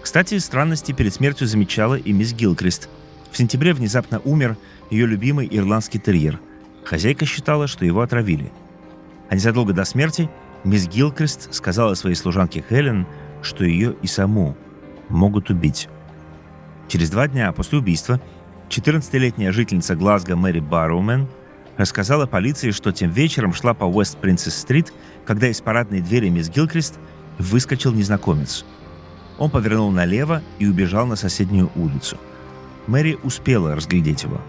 Кстати, 0.01 0.37
странности 0.39 0.91
перед 0.91 1.13
смертью 1.13 1.47
замечала 1.47 1.95
и 1.95 2.11
мисс 2.11 2.33
Гилкрист. 2.33 2.89
В 3.31 3.37
сентябре 3.37 3.73
внезапно 3.73 4.19
умер 4.25 4.57
ее 4.89 5.05
любимый 5.05 5.47
ирландский 5.49 5.99
терьер. 5.99 6.39
Хозяйка 6.83 7.25
считала, 7.25 7.67
что 7.67 7.85
его 7.85 8.01
отравили. 8.01 8.51
А 9.29 9.35
незадолго 9.35 9.71
до 9.71 9.85
смерти 9.85 10.29
Мисс 10.63 10.87
Гилкрест 10.87 11.53
сказала 11.53 11.95
своей 11.95 12.15
служанке 12.15 12.63
Хелен, 12.67 13.07
что 13.41 13.65
ее 13.65 13.95
и 14.01 14.07
саму 14.07 14.55
могут 15.09 15.49
убить. 15.49 15.89
Через 16.87 17.09
два 17.09 17.27
дня 17.27 17.51
после 17.51 17.79
убийства 17.79 18.21
14-летняя 18.69 19.51
жительница 19.51 19.95
Глазго 19.95 20.35
Мэри 20.35 20.59
Барроумен 20.59 21.27
рассказала 21.77 22.27
полиции, 22.27 22.71
что 22.71 22.91
тем 22.91 23.09
вечером 23.09 23.53
шла 23.53 23.73
по 23.73 23.85
Уэст 23.85 24.17
Принцесс-стрит, 24.19 24.93
когда 25.25 25.47
из 25.47 25.61
парадной 25.61 26.01
двери 26.01 26.29
мисс 26.29 26.49
Гилкрест 26.49 26.99
выскочил 27.39 27.91
незнакомец. 27.91 28.63
Он 29.39 29.49
повернул 29.49 29.89
налево 29.89 30.43
и 30.59 30.67
убежал 30.67 31.07
на 31.07 31.15
соседнюю 31.15 31.71
улицу. 31.75 32.17
Мэри 32.85 33.17
успела 33.23 33.75
разглядеть 33.75 34.23
его. 34.23 34.39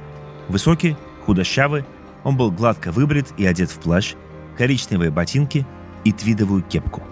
Высокий, 0.49 0.97
худощавый, 1.25 1.85
он 2.23 2.37
был 2.37 2.51
гладко 2.51 2.93
выбрит 2.93 3.29
и 3.39 3.47
одет 3.47 3.71
в 3.71 3.79
плащ, 3.79 4.15
коричневые 4.59 5.11
ботинки– 5.11 5.67
и 6.05 6.13
твидовую 6.13 6.63
кепку. 6.63 7.03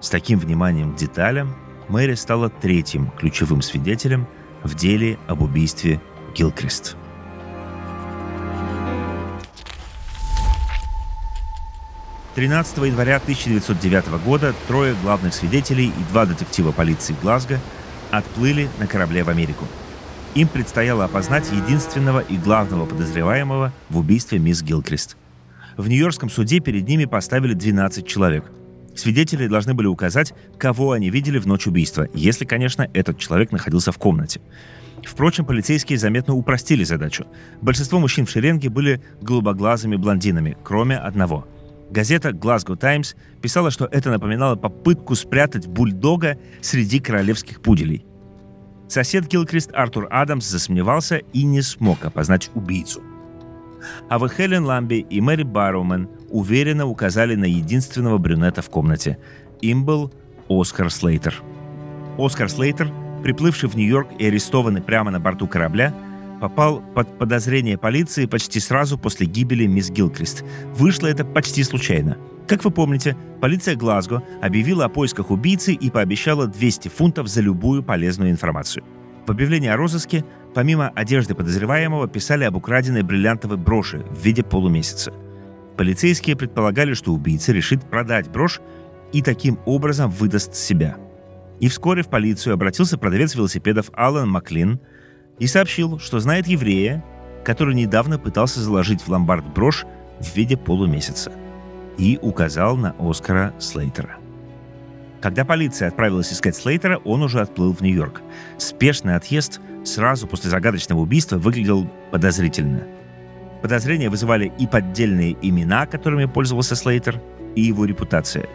С 0.00 0.10
таким 0.10 0.38
вниманием 0.38 0.92
к 0.92 0.96
деталям 0.96 1.54
Мэри 1.88 2.14
стала 2.14 2.48
третьим 2.48 3.10
ключевым 3.10 3.62
свидетелем 3.62 4.26
в 4.62 4.74
деле 4.74 5.18
об 5.28 5.42
убийстве 5.42 6.00
Гилкрест. 6.34 6.96
Тринадцатого 12.34 12.86
января 12.86 13.16
1909 13.16 14.24
года 14.24 14.54
трое 14.66 14.94
главных 15.02 15.34
свидетелей 15.34 15.86
и 15.86 16.12
два 16.12 16.26
детектива 16.26 16.72
полиции 16.72 17.14
Глазго 17.22 17.60
отплыли 18.10 18.68
на 18.78 18.86
корабле 18.86 19.22
в 19.22 19.28
Америку. 19.28 19.66
Им 20.34 20.48
предстояло 20.48 21.04
опознать 21.04 21.52
единственного 21.52 22.18
и 22.20 22.36
главного 22.36 22.86
подозреваемого 22.86 23.72
в 23.88 23.98
убийстве 23.98 24.40
мисс 24.40 24.62
Гилкрест– 24.62 25.16
в 25.76 25.88
Нью-Йоркском 25.88 26.30
суде 26.30 26.60
перед 26.60 26.86
ними 26.88 27.04
поставили 27.04 27.54
12 27.54 28.06
человек. 28.06 28.50
Свидетели 28.94 29.48
должны 29.48 29.74
были 29.74 29.88
указать, 29.88 30.34
кого 30.56 30.92
они 30.92 31.10
видели 31.10 31.38
в 31.38 31.46
ночь 31.46 31.66
убийства, 31.66 32.08
если, 32.14 32.44
конечно, 32.44 32.88
этот 32.94 33.18
человек 33.18 33.50
находился 33.50 33.90
в 33.90 33.98
комнате. 33.98 34.40
Впрочем, 35.04 35.44
полицейские 35.44 35.98
заметно 35.98 36.34
упростили 36.34 36.84
задачу. 36.84 37.26
Большинство 37.60 37.98
мужчин 37.98 38.24
в 38.24 38.30
шеренге 38.30 38.70
были 38.70 39.02
голубоглазыми 39.20 39.96
блондинами, 39.96 40.56
кроме 40.62 40.96
одного. 40.96 41.46
Газета 41.90 42.32
«Глазго 42.32 42.76
Таймс» 42.76 43.14
писала, 43.42 43.70
что 43.70 43.86
это 43.86 44.10
напоминало 44.10 44.56
попытку 44.56 45.14
спрятать 45.14 45.66
бульдога 45.66 46.38
среди 46.62 47.00
королевских 47.00 47.60
пуделей. 47.60 48.06
Сосед 48.88 49.26
Гилкрист 49.26 49.70
Артур 49.74 50.06
Адамс 50.10 50.48
засомневался 50.48 51.16
и 51.32 51.42
не 51.44 51.62
смог 51.62 52.04
опознать 52.04 52.50
убийцу– 52.54 53.02
а 54.08 54.18
вы 54.18 54.28
Хелен 54.28 54.64
Ламби 54.64 55.06
и 55.08 55.20
Мэри 55.20 55.42
Барроумен 55.42 56.08
уверенно 56.30 56.86
указали 56.86 57.34
на 57.34 57.44
единственного 57.44 58.18
брюнета 58.18 58.62
в 58.62 58.70
комнате. 58.70 59.18
Им 59.60 59.84
был 59.84 60.12
Оскар 60.48 60.90
Слейтер. 60.90 61.42
Оскар 62.18 62.48
Слейтер, 62.48 62.90
приплывший 63.22 63.68
в 63.68 63.76
Нью-Йорк 63.76 64.08
и 64.18 64.26
арестованный 64.26 64.82
прямо 64.82 65.10
на 65.10 65.20
борту 65.20 65.46
корабля, 65.46 65.94
попал 66.40 66.82
под 66.94 67.18
подозрение 67.18 67.78
полиции 67.78 68.26
почти 68.26 68.60
сразу 68.60 68.98
после 68.98 69.26
гибели 69.26 69.66
мисс 69.66 69.90
Гилкрист. 69.90 70.44
Вышло 70.74 71.06
это 71.06 71.24
почти 71.24 71.64
случайно. 71.64 72.18
Как 72.46 72.64
вы 72.64 72.70
помните, 72.70 73.16
полиция 73.40 73.76
Глазго 73.76 74.22
объявила 74.42 74.84
о 74.84 74.88
поисках 74.90 75.30
убийцы 75.30 75.72
и 75.72 75.90
пообещала 75.90 76.46
200 76.46 76.88
фунтов 76.88 77.28
за 77.28 77.40
любую 77.40 77.82
полезную 77.82 78.30
информацию. 78.30 78.84
В 79.26 79.30
объявлении 79.30 79.68
о 79.70 79.76
розыске 79.76 80.24
Помимо 80.54 80.88
одежды 80.90 81.34
подозреваемого, 81.34 82.06
писали 82.06 82.44
об 82.44 82.56
украденной 82.56 83.02
бриллиантовой 83.02 83.56
броши 83.56 84.04
в 84.10 84.22
виде 84.22 84.44
полумесяца. 84.44 85.12
Полицейские 85.76 86.36
предполагали, 86.36 86.94
что 86.94 87.12
убийца 87.12 87.52
решит 87.52 87.82
продать 87.82 88.30
брошь 88.30 88.60
и 89.12 89.20
таким 89.20 89.58
образом 89.66 90.10
выдаст 90.10 90.54
себя. 90.54 90.96
И 91.58 91.68
вскоре 91.68 92.02
в 92.02 92.08
полицию 92.08 92.54
обратился 92.54 92.98
продавец 92.98 93.34
велосипедов 93.34 93.90
Алан 93.94 94.28
Маклин 94.28 94.80
и 95.40 95.48
сообщил, 95.48 95.98
что 95.98 96.20
знает 96.20 96.46
еврея, 96.46 97.04
который 97.44 97.74
недавно 97.74 98.18
пытался 98.18 98.60
заложить 98.60 99.02
в 99.02 99.08
ломбард 99.08 99.44
брошь 99.52 99.84
в 100.20 100.36
виде 100.36 100.56
полумесяца. 100.56 101.32
И 101.98 102.18
указал 102.22 102.76
на 102.76 102.94
Оскара 102.98 103.52
Слейтера. 103.58 104.16
Когда 105.20 105.44
полиция 105.44 105.88
отправилась 105.88 106.32
искать 106.32 106.54
Слейтера, 106.54 106.98
он 106.98 107.22
уже 107.22 107.40
отплыл 107.40 107.72
в 107.72 107.80
Нью-Йорк. 107.80 108.20
Спешный 108.58 109.16
отъезд 109.16 109.60
сразу 109.84 110.26
после 110.26 110.50
загадочного 110.50 111.00
убийства 111.00 111.36
выглядел 111.36 111.88
подозрительно. 112.10 112.84
Подозрения 113.62 114.10
вызывали 114.10 114.52
и 114.58 114.66
поддельные 114.66 115.36
имена, 115.40 115.86
которыми 115.86 116.26
пользовался 116.26 116.76
Слейтер, 116.76 117.20
и 117.54 117.62
его 117.62 117.84
репутация. 117.84 118.48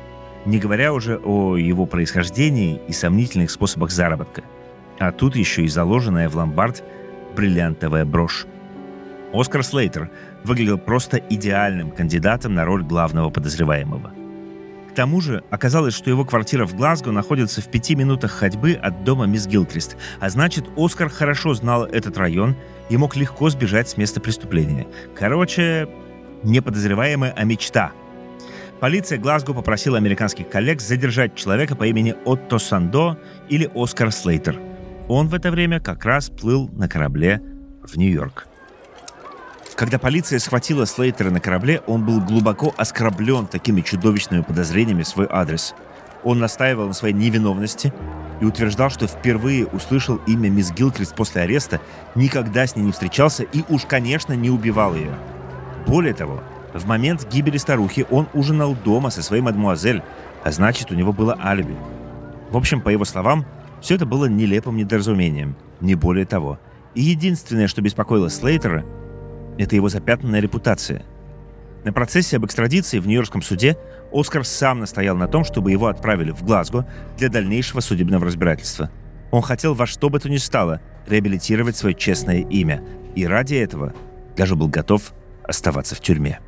Не 0.46 0.60
говоря 0.60 0.94
уже 0.94 1.18
о 1.18 1.56
его 1.56 1.86
происхождении 1.86 2.82
и 2.88 2.94
сомнительных 2.94 3.50
способах 3.50 3.92
заработка. 3.92 4.44
А 5.00 5.12
тут 5.12 5.36
еще 5.36 5.64
и 5.64 5.68
заложенная 5.68 6.30
в 6.30 6.36
ломбард 6.36 6.84
бриллиантовая 7.36 8.06
брошь. 8.06 8.46
Оскар 9.34 9.64
Слейтер 9.64 10.10
выглядел 10.44 10.78
просто 10.78 11.18
идеальным 11.18 11.92
кандидатом 11.92 12.54
на 12.54 12.66
роль 12.66 12.84
главного 12.84 13.30
подозреваемого. 13.30 14.12
Тому 15.00 15.22
же 15.22 15.46
оказалось, 15.50 15.94
что 15.94 16.10
его 16.10 16.26
квартира 16.26 16.66
в 16.66 16.76
Глазго 16.76 17.14
находится 17.14 17.62
в 17.62 17.72
пяти 17.72 17.96
минутах 17.96 18.32
ходьбы 18.32 18.74
от 18.74 19.06
дома 19.06 19.28
мисс 19.28 19.48
Гилкрист, 19.48 19.96
а 20.20 20.30
значит, 20.30 20.66
Оскар 20.76 21.08
хорошо 21.08 21.54
знал 21.54 21.86
этот 21.86 22.18
район 22.18 22.58
и 22.90 22.98
мог 22.98 23.16
легко 23.16 23.50
сбежать 23.50 23.88
с 23.88 23.96
места 23.96 24.20
преступления. 24.20 24.88
Короче, 25.16 25.88
не 26.44 26.60
подозреваемая, 26.60 27.34
а 27.34 27.46
мечта. 27.46 27.94
Полиция 28.82 29.20
Глазго 29.20 29.54
попросила 29.54 29.98
американских 29.98 30.50
коллег 30.50 30.82
задержать 30.82 31.34
человека 31.34 31.78
по 31.78 31.86
имени 31.86 32.14
Отто 32.26 32.60
Сандо 32.60 33.18
или 33.48 33.72
Оскар 33.74 34.12
Слейтер. 34.12 34.60
Он 35.08 35.30
в 35.30 35.34
это 35.34 35.50
время 35.50 35.80
как 35.80 36.04
раз 36.04 36.30
плыл 36.30 36.70
на 36.74 36.90
корабле 36.90 37.42
в 37.84 37.96
Нью-Йорк. 37.96 38.49
Когда 39.80 39.98
полиция 39.98 40.40
схватила 40.40 40.84
Слейтера 40.84 41.30
на 41.32 41.40
корабле, 41.40 41.82
он 41.88 42.06
был 42.06 42.20
глубоко 42.20 42.74
оскорблен 42.76 43.48
такими 43.48 43.80
чудовищными 43.80 44.42
подозрениями 44.42 45.04
в 45.04 45.08
свой 45.08 45.26
адрес. 45.32 45.74
Он 46.26 46.38
настаивал 46.38 46.88
на 46.88 46.94
своей 46.94 47.14
невиновности 47.14 47.94
и 48.42 48.46
утверждал, 48.46 48.90
что 48.90 49.08
впервые 49.08 49.66
услышал 49.68 50.18
имя 50.28 50.50
мисс 50.50 50.74
Гилкрист 50.74 51.16
после 51.16 51.44
ареста, 51.44 51.80
никогда 52.14 52.68
с 52.68 52.76
ней 52.76 52.84
не 52.84 52.92
встречался 52.92 53.44
и 53.44 53.64
уж, 53.70 53.86
конечно, 53.86 54.34
не 54.34 54.50
убивал 54.50 54.96
ее. 54.96 55.18
Более 55.88 56.14
того, 56.14 56.44
в 56.74 56.86
момент 56.86 57.26
гибели 57.32 57.56
старухи 57.56 58.06
он 58.10 58.28
ужинал 58.34 58.76
дома 58.76 59.12
со 59.12 59.24
своей 59.24 59.42
мадмуазель, 59.42 60.04
а 60.44 60.52
значит, 60.52 60.92
у 60.92 60.96
него 60.96 61.14
было 61.14 61.40
алиби. 61.42 61.78
В 62.52 62.58
общем, 62.58 62.82
по 62.82 62.90
его 62.90 63.06
словам, 63.06 63.46
все 63.80 63.96
это 63.96 64.06
было 64.06 64.26
нелепым 64.26 64.76
недоразумением, 64.76 65.56
не 65.80 65.96
более 65.96 66.26
того. 66.26 66.60
И 66.96 67.02
единственное, 67.02 67.70
что 67.70 67.82
беспокоило 67.82 68.30
Слейтера– 68.30 68.84
это 69.64 69.76
его 69.76 69.90
запятнанная 69.90 70.40
репутация. 70.40 71.04
На 71.84 71.94
процессе 71.94 72.38
об 72.38 72.46
экстрадиции 72.46 73.00
в 73.00 73.08
Нью-Йоркском 73.08 73.42
суде 73.42 73.78
Оскар 74.12 74.44
сам 74.44 74.80
настоял 74.80 75.16
на 75.16 75.28
том, 75.28 75.44
чтобы 75.44 75.72
его 75.72 75.88
отправили 75.88 76.32
в 76.32 76.44
Глазго 76.44 76.88
для 77.18 77.30
дальнейшего 77.30 77.80
судебного 77.80 78.26
разбирательства. 78.26 78.90
Он 79.32 79.42
хотел 79.42 79.74
во 79.74 79.86
что 79.86 80.10
бы 80.10 80.20
то 80.20 80.30
ни 80.30 80.38
стало 80.38 80.82
реабилитировать 81.08 81.78
свое 81.78 81.96
честное 81.96 82.40
имя, 82.40 82.84
и 83.16 83.26
ради 83.26 83.56
этого 83.56 83.94
даже 84.36 84.56
был 84.56 84.68
готов 84.68 85.14
оставаться 85.44 85.96
в 85.96 86.02
тюрьме. 86.02 86.40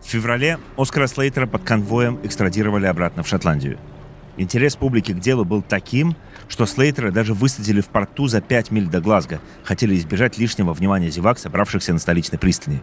В 0.00 0.06
феврале 0.06 0.58
Оскара 0.76 1.06
Слейтера 1.06 1.46
под 1.46 1.62
конвоем 1.62 2.18
экстрадировали 2.22 2.86
обратно 2.86 3.22
в 3.22 3.28
Шотландию– 3.28 3.78
Интерес 4.36 4.76
публики 4.76 5.12
к 5.12 5.18
делу 5.18 5.44
был 5.44 5.62
таким, 5.62 6.16
что 6.52 6.66
Слейтера 6.66 7.10
даже 7.10 7.32
высадили 7.32 7.80
в 7.80 7.88
порту 7.88 8.26
за 8.26 8.42
5 8.42 8.70
миль 8.72 8.86
до 8.86 9.00
Глазго, 9.00 9.40
хотели 9.64 9.96
избежать 9.96 10.36
лишнего 10.36 10.74
внимания 10.74 11.08
зевак, 11.08 11.38
собравшихся 11.38 11.94
на 11.94 11.98
столичной 11.98 12.38
пристани. 12.38 12.82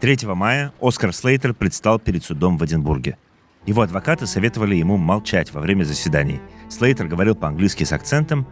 3 0.00 0.26
мая 0.28 0.72
Оскар 0.80 1.12
Слейтер 1.12 1.52
предстал 1.52 1.98
перед 1.98 2.24
судом 2.24 2.56
в 2.56 2.64
Эдинбурге. 2.64 3.18
Его 3.66 3.82
адвокаты 3.82 4.26
советовали 4.26 4.76
ему 4.76 4.96
молчать 4.96 5.52
во 5.52 5.60
время 5.60 5.84
заседаний. 5.84 6.40
Слейтер 6.70 7.06
говорил 7.06 7.34
по-английски 7.34 7.84
с 7.84 7.92
акцентом, 7.92 8.46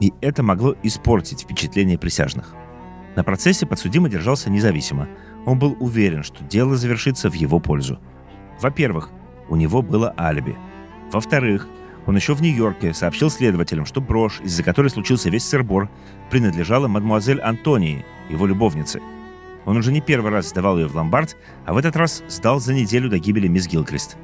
и 0.00 0.12
это 0.22 0.42
могло 0.42 0.74
испортить 0.82 1.42
впечатление 1.42 2.00
присяжных. 2.00 2.52
На 3.14 3.22
процессе 3.22 3.64
подсудимый 3.64 4.10
держался 4.10 4.50
независимо. 4.50 5.06
Он 5.46 5.56
был 5.56 5.76
уверен, 5.78 6.24
что 6.24 6.42
дело 6.42 6.76
завершится 6.76 7.30
в 7.30 7.34
его 7.34 7.60
пользу. 7.60 8.00
Во-первых, 8.60 9.10
у 9.48 9.54
него 9.54 9.82
было 9.82 10.12
алиби– 10.18 10.56
во-вторых, 11.10 11.66
он 12.08 12.16
еще 12.16 12.32
в 12.32 12.40
Нью-Йорке 12.40 12.94
сообщил 12.94 13.28
следователям, 13.28 13.84
что 13.84 14.00
брошь, 14.00 14.40
из-за 14.40 14.62
которой 14.62 14.88
случился 14.88 15.28
весь 15.28 15.44
сырбор, 15.44 15.90
принадлежала 16.30 16.88
мадмуазель 16.88 17.38
Антонии, 17.38 18.02
его 18.30 18.46
любовнице. 18.46 19.02
Он 19.66 19.76
уже 19.76 19.92
не 19.92 20.00
первый 20.00 20.32
раз 20.32 20.48
сдавал 20.48 20.78
ее 20.78 20.86
в 20.86 20.96
ломбард, 20.96 21.36
а 21.66 21.74
в 21.74 21.76
этот 21.76 21.96
раз 21.96 22.22
сдал 22.26 22.60
за 22.60 22.72
неделю 22.72 23.10
до 23.10 23.18
гибели 23.18 23.46
мисс 23.46 23.66
Гилкрист. 23.66 24.16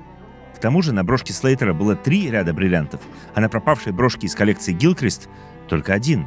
К 0.57 0.59
тому 0.61 0.81
же 0.81 0.95
на 0.95 1.05
брошке 1.05 1.35
Слейтера 1.35 1.75
было 1.75 1.95
три 1.95 2.31
ряда 2.31 2.55
бриллиантов, 2.55 3.03
а 3.35 3.43
на 3.43 3.51
пропавшей 3.51 3.93
брошке 3.93 4.29
из 4.29 4.35
коллекции 4.35 4.73
Гилкрист 4.73 5.29
только 5.69 5.93
один. 5.93 6.27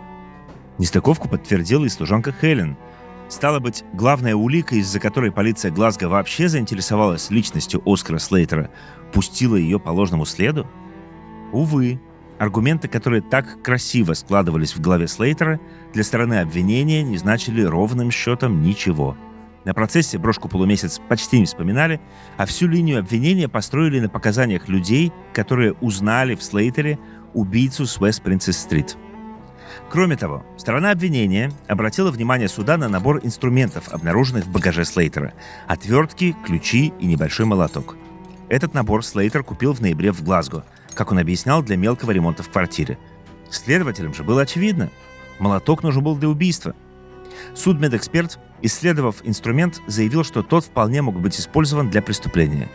Нестыковку 0.77 1.27
подтвердила 1.27 1.85
и 1.85 1.89
служанка 1.89 2.35
Хелен. 2.39 2.77
Стало 3.29 3.59
быть, 3.59 3.83
главная 3.93 4.35
улика, 4.35 4.75
из-за 4.75 4.99
которой 4.99 5.31
полиция 5.31 5.71
Глазго 5.71 6.07
вообще 6.07 6.49
заинтересовалась 6.49 7.31
личностью 7.31 7.81
Оскара 7.83 8.19
Слейтера, 8.19 8.69
пустила 9.11 9.55
ее 9.55 9.79
по 9.79 9.89
ложному 9.89 10.25
следу? 10.25 10.67
Увы, 11.51 11.99
аргументы, 12.39 12.87
которые 12.87 13.21
так 13.21 13.61
красиво 13.61 14.13
складывались 14.13 14.75
в 14.75 14.81
голове 14.81 15.07
Слейтера, 15.07 15.59
для 15.93 16.03
стороны 16.03 16.39
обвинения 16.39 17.03
не 17.03 17.17
значили 17.17 17.63
ровным 17.63 18.11
счетом 18.11 18.61
ничего. 18.61 19.15
На 19.65 19.73
процессе 19.73 20.17
брошку 20.17 20.47
полумесяц 20.47 20.99
почти 21.09 21.39
не 21.39 21.45
вспоминали, 21.45 21.99
а 22.37 22.45
всю 22.45 22.67
линию 22.67 22.99
обвинения 22.99 23.49
построили 23.49 23.99
на 23.99 24.09
показаниях 24.09 24.69
людей, 24.69 25.11
которые 25.33 25.73
узнали 25.73 26.35
в 26.35 26.43
Слейтере 26.43 26.99
убийцу 27.33 27.85
с 27.85 27.99
Вест 27.99 28.21
Принцесс-стрит. 28.21 28.95
Кроме 29.89 30.15
того, 30.15 30.45
сторона 30.57 30.91
обвинения 30.91 31.51
обратила 31.67 32.11
внимание 32.11 32.47
суда 32.47 32.77
на 32.77 32.87
набор 32.87 33.19
инструментов, 33.23 33.89
обнаруженных 33.93 34.45
в 34.45 34.51
багаже 34.51 34.85
Слейтера– 34.85 35.33
отвертки, 35.67 36.35
ключи 36.45 36.93
и 36.99 37.05
небольшой 37.05 37.45
молоток– 37.45 37.95
этот 38.49 38.73
набор 38.73 39.05
Слейтер 39.05 39.43
купил 39.43 39.73
в 39.73 39.81
ноябре 39.81 40.11
в 40.11 40.23
Глазго, 40.23 40.65
как 40.97 41.11
он 41.11 41.19
объяснял, 41.19 41.61
для 41.61 41.77
мелкого 41.77 42.11
ремонта 42.11 42.43
в 42.43 42.49
квартире. 42.49 42.97
Следователям 43.49 44.13
же 44.13 44.23
было 44.23 44.41
очевидно. 44.41 44.89
Молоток 45.39 45.83
нужен 45.83 46.03
был 46.03 46.17
для 46.17 46.27
убийства. 46.27 46.75
Судмедэксперт, 47.53 48.39
исследовав 48.63 49.17
инструмент, 49.23 49.81
заявил, 49.87 50.23
что 50.23 50.41
тот 50.41 50.65
вполне 50.65 51.01
мог 51.03 51.19
быть 51.19 51.39
использован 51.39 51.89
для 51.89 52.01
преступления. 52.01 52.67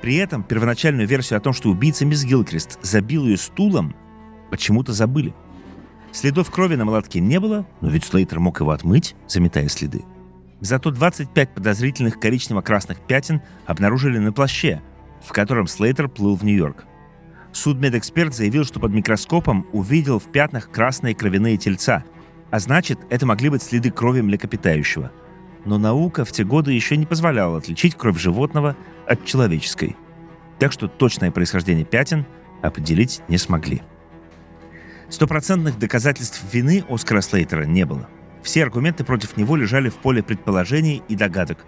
При 0.00 0.16
этом 0.16 0.42
первоначальную 0.42 1.06
версию 1.06 1.36
о 1.36 1.40
том, 1.40 1.52
что 1.52 1.68
убийца 1.68 2.06
мисс 2.06 2.24
Гилкрест 2.24 2.78
забил 2.82 3.26
ее 3.26 3.36
стулом, 3.36 3.94
почему-то 4.50 4.92
забыли. 4.92 5.34
Следов 6.10 6.50
крови 6.50 6.76
на 6.76 6.86
молотке 6.86 7.20
не 7.20 7.38
было, 7.38 7.66
но 7.82 7.90
ведь 7.90 8.04
Слейтер 8.04 8.40
мог 8.40 8.60
его 8.60 8.70
отмыть, 8.70 9.14
заметая 9.26 9.68
следы. 9.68 10.04
Зато 10.60 10.90
25 10.90 11.54
подозрительных 11.54 12.18
коричнево-красных 12.18 13.00
пятен 13.06 13.42
обнаружили 13.66 14.18
на 14.18 14.32
плаще, 14.32 14.80
в 15.22 15.32
котором 15.32 15.66
Слейтер 15.66 16.08
плыл 16.08 16.34
в 16.34 16.44
Нью-Йорк. 16.44 16.86
Судмедэксперт 17.52 18.34
заявил, 18.34 18.64
что 18.64 18.80
под 18.80 18.92
микроскопом 18.92 19.66
увидел 19.72 20.18
в 20.18 20.30
пятнах 20.30 20.70
красные 20.70 21.14
кровяные 21.14 21.56
тельца, 21.56 22.04
а 22.50 22.58
значит, 22.58 22.98
это 23.10 23.26
могли 23.26 23.48
быть 23.50 23.62
следы 23.62 23.90
крови 23.90 24.20
млекопитающего. 24.20 25.10
Но 25.64 25.78
наука 25.78 26.24
в 26.24 26.32
те 26.32 26.44
годы 26.44 26.72
еще 26.72 26.96
не 26.96 27.06
позволяла 27.06 27.58
отличить 27.58 27.94
кровь 27.94 28.18
животного 28.18 28.76
от 29.06 29.24
человеческой. 29.24 29.96
Так 30.58 30.72
что 30.72 30.88
точное 30.88 31.30
происхождение 31.30 31.84
пятен 31.84 32.26
определить 32.62 33.22
не 33.28 33.38
смогли. 33.38 33.82
Стопроцентных 35.08 35.78
доказательств 35.78 36.42
вины 36.52 36.84
Оскара 36.88 37.20
Слейтера 37.20 37.64
не 37.64 37.84
было. 37.84 38.08
Все 38.42 38.62
аргументы 38.62 39.04
против 39.04 39.36
него 39.36 39.56
лежали 39.56 39.88
в 39.88 39.96
поле 39.96 40.22
предположений 40.22 41.02
и 41.08 41.16
догадок. 41.16 41.64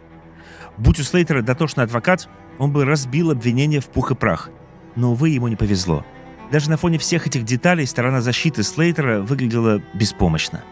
Будь 0.77 1.01
у 1.01 1.03
Слейтера 1.03 1.43
дотошный 1.43 1.85
адвокат, 1.85 2.29
он 2.59 2.73
бы 2.73 2.85
разбил 2.85 3.31
обвинение 3.31 3.81
в 3.81 3.87
пух 3.87 4.13
и 4.13 4.15
прах. 4.15 4.51
Но, 4.97 5.13
увы, 5.13 5.31
ему 5.31 5.49
не 5.49 5.57
повезло. 5.57 6.05
Даже 6.51 6.69
на 6.69 6.77
фоне 6.77 6.99
всех 6.99 7.27
этих 7.27 7.45
деталей 7.45 7.87
сторона 7.87 8.21
защиты 8.21 8.63
Слейтера 8.63 9.21
выглядела 9.21 9.81
беспомощно. 9.95 10.65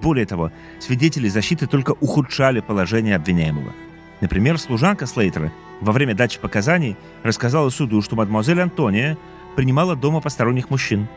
Более 0.00 0.26
того, 0.26 0.52
свидетели 0.80 1.28
защиты 1.28 1.66
только 1.66 1.92
ухудшали 1.92 2.60
положение 2.60 3.16
обвиняемого. 3.16 3.72
Например, 4.20 4.58
служанка 4.58 5.06
Слейтера 5.06 5.52
во 5.80 5.92
время 5.92 6.14
дачи 6.14 6.38
показаний 6.38 6.96
рассказала 7.22 7.68
суду, 7.70 8.00
что 8.00 8.16
мадемуазель 8.16 8.60
Антония 8.60 9.18
принимала 9.56 9.96
дома 9.96 10.20
посторонних 10.20 10.70
мужчин. 10.70 11.08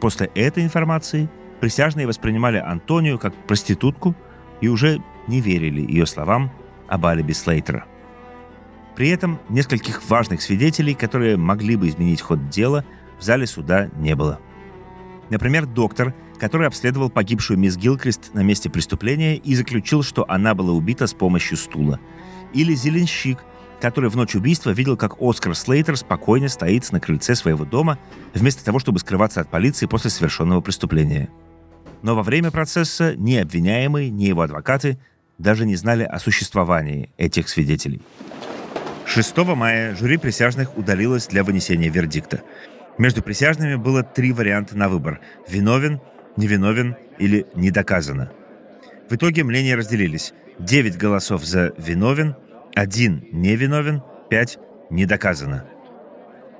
После 0.00 0.30
этой 0.34 0.62
информации 0.62 1.28
присяжные 1.60 2.06
воспринимали 2.06 2.58
Антонию 2.58 3.18
как 3.18 3.34
проститутку 3.34 4.14
и 4.60 4.68
уже 4.68 5.02
не 5.26 5.40
верили 5.40 5.80
ее 5.80 6.06
словам 6.06 6.52
об 6.88 7.06
алиби 7.06 7.32
Слейтера. 7.32 7.84
При 8.96 9.10
этом 9.10 9.38
нескольких 9.50 10.08
важных 10.08 10.40
свидетелей, 10.40 10.94
которые 10.94 11.36
могли 11.36 11.76
бы 11.76 11.88
изменить 11.88 12.22
ход 12.22 12.48
дела, 12.48 12.84
в 13.18 13.22
зале 13.22 13.46
суда 13.46 13.90
не 13.98 14.16
было. 14.16 14.40
Например, 15.28 15.66
доктор, 15.66 16.14
который 16.38 16.66
обследовал 16.66 17.10
погибшую 17.10 17.58
мисс 17.58 17.76
Гилкрист 17.76 18.32
на 18.32 18.40
месте 18.40 18.70
преступления 18.70 19.36
и 19.36 19.54
заключил, 19.54 20.02
что 20.02 20.24
она 20.28 20.54
была 20.54 20.72
убита 20.72 21.06
с 21.06 21.12
помощью 21.12 21.58
стула. 21.58 22.00
Или 22.54 22.74
зеленщик, 22.74 23.38
который 23.82 24.08
в 24.08 24.16
ночь 24.16 24.34
убийства 24.34 24.70
видел, 24.70 24.96
как 24.96 25.20
Оскар 25.20 25.54
Слейтер 25.54 25.96
спокойно 25.96 26.48
стоит 26.48 26.90
на 26.90 26.98
крыльце 26.98 27.34
своего 27.34 27.66
дома, 27.66 27.98
вместо 28.32 28.64
того, 28.64 28.78
чтобы 28.78 28.98
скрываться 28.98 29.42
от 29.42 29.50
полиции 29.50 29.86
после 29.86 30.08
совершенного 30.08 30.62
преступления. 30.62 31.28
Но 32.00 32.14
во 32.14 32.22
время 32.22 32.50
процесса 32.50 33.14
ни 33.16 33.34
обвиняемый, 33.34 34.08
ни 34.08 34.24
его 34.24 34.42
адвокаты 34.42 34.98
даже 35.36 35.66
не 35.66 35.76
знали 35.76 36.04
о 36.04 36.18
существовании 36.18 37.10
этих 37.18 37.50
свидетелей. 37.50 38.00
6 39.06 39.36
мая 39.54 39.94
жюри 39.94 40.16
присяжных 40.16 40.76
удалилось 40.76 41.28
для 41.28 41.44
вынесения 41.44 41.88
вердикта. 41.88 42.42
Между 42.98 43.22
присяжными 43.22 43.76
было 43.76 44.02
три 44.02 44.32
варианта 44.32 44.76
на 44.76 44.88
выбор– 44.88 45.20
виновен, 45.48 46.00
невиновен 46.36 46.96
или 47.18 47.46
недоказано. 47.54 48.32
В 49.08 49.14
итоге 49.14 49.44
мнения 49.44 49.76
разделились. 49.76 50.34
9 50.58 50.98
голосов 50.98 51.44
за 51.44 51.72
виновен, 51.78 52.34
1 52.74 53.28
невиновен, 53.32 54.02
5 54.28 54.58
недоказано. 54.90 55.64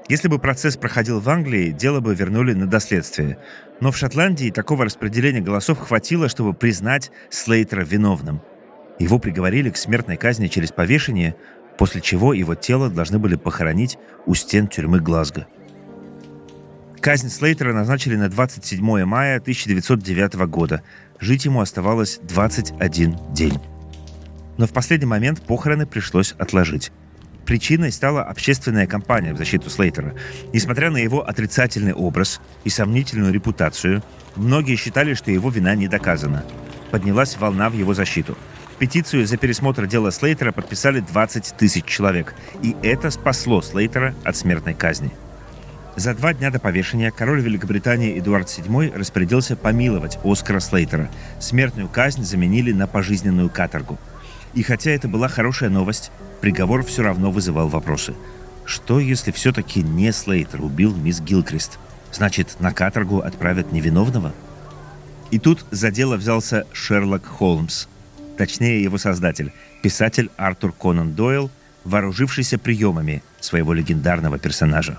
Если 0.08 0.28
бы 0.28 0.38
процесс 0.38 0.76
проходил 0.76 1.18
в 1.18 1.28
Англии, 1.28 1.72
дело 1.72 1.98
бы 1.98 2.14
вернули 2.14 2.52
на 2.52 2.66
доследствие. 2.66 3.38
Но 3.80 3.90
в 3.90 3.96
Шотландии 3.96 4.50
такого 4.50 4.84
распределения 4.84 5.40
голосов 5.40 5.80
хватило, 5.80 6.28
чтобы 6.28 6.54
признать 6.54 7.10
Слейтера 7.28 7.82
виновным. 7.84 8.40
Его 8.98 9.18
приговорили 9.18 9.70
к 9.70 9.76
смертной 9.76 10.16
казни 10.16 10.46
через 10.46 10.70
повешение, 10.70 11.34
после 11.78 12.00
чего 12.00 12.32
его 12.32 12.54
тело 12.54 12.88
должны 12.88 13.18
были 13.18 13.36
похоронить 13.36 13.98
у 14.26 14.34
стен 14.34 14.68
тюрьмы 14.68 15.00
Глазго. 15.00 15.46
Казнь 17.00 17.28
Слейтера 17.28 17.72
назначили 17.72 18.16
на 18.16 18.28
27 18.28 19.04
мая 19.04 19.36
1909 19.36 20.34
года. 20.48 20.82
Жить 21.20 21.44
ему 21.44 21.60
оставалось 21.60 22.18
21 22.22 23.16
день. 23.32 23.60
Но 24.56 24.66
в 24.66 24.72
последний 24.72 25.06
момент 25.06 25.40
похороны 25.42 25.86
пришлось 25.86 26.32
отложить. 26.32 26.90
Причиной 27.44 27.92
стала 27.92 28.24
общественная 28.24 28.88
кампания 28.88 29.32
в 29.32 29.38
защиту 29.38 29.70
Слейтера. 29.70 30.14
Несмотря 30.52 30.90
на 30.90 30.96
его 30.96 31.24
отрицательный 31.24 31.92
образ 31.92 32.40
и 32.64 32.70
сомнительную 32.70 33.32
репутацию, 33.32 34.02
многие 34.34 34.74
считали, 34.74 35.14
что 35.14 35.30
его 35.30 35.48
вина 35.50 35.76
не 35.76 35.86
доказана. 35.86 36.44
Поднялась 36.90 37.36
волна 37.36 37.70
в 37.70 37.74
его 37.74 37.94
защиту. 37.94 38.36
Петицию 38.78 39.26
за 39.26 39.38
пересмотр 39.38 39.86
дела 39.86 40.10
Слейтера 40.10 40.52
подписали 40.52 41.00
20 41.00 41.54
тысяч 41.56 41.86
человек, 41.86 42.34
и 42.62 42.76
это 42.82 43.10
спасло 43.10 43.62
Слейтера 43.62 44.14
от 44.22 44.36
смертной 44.36 44.74
казни. 44.74 45.10
За 45.96 46.12
два 46.12 46.34
дня 46.34 46.50
до 46.50 46.58
повешения 46.58 47.10
король 47.10 47.40
Великобритании 47.40 48.18
Эдуард 48.18 48.48
VII 48.48 48.94
распорядился 48.94 49.56
помиловать 49.56 50.18
Оскара 50.22 50.60
Слейтера. 50.60 51.10
Смертную 51.40 51.88
казнь 51.88 52.22
заменили 52.22 52.72
на 52.72 52.86
пожизненную 52.86 53.48
каторгу. 53.48 53.98
И 54.52 54.62
хотя 54.62 54.90
это 54.90 55.08
была 55.08 55.28
хорошая 55.28 55.70
новость, 55.70 56.10
приговор 56.42 56.84
все 56.84 57.02
равно 57.02 57.30
вызывал 57.30 57.68
вопросы. 57.68 58.14
Что, 58.66 59.00
если 59.00 59.30
все-таки 59.30 59.82
не 59.82 60.12
Слейтер 60.12 60.60
убил 60.60 60.94
мисс 60.94 61.20
Гилкрист? 61.20 61.78
Значит, 62.12 62.60
на 62.60 62.72
каторгу 62.72 63.20
отправят 63.20 63.72
невиновного? 63.72 64.34
И 65.30 65.38
тут 65.38 65.64
за 65.70 65.90
дело 65.90 66.16
взялся 66.16 66.66
Шерлок 66.74 67.24
Холмс. 67.24 67.86
Точнее, 68.36 68.82
его 68.82 68.98
создатель, 68.98 69.52
писатель 69.82 70.30
Артур 70.36 70.72
Конан 70.72 71.14
Дойл, 71.14 71.50
вооружившийся 71.84 72.58
приемами 72.58 73.22
своего 73.40 73.72
легендарного 73.72 74.38
персонажа. 74.38 74.98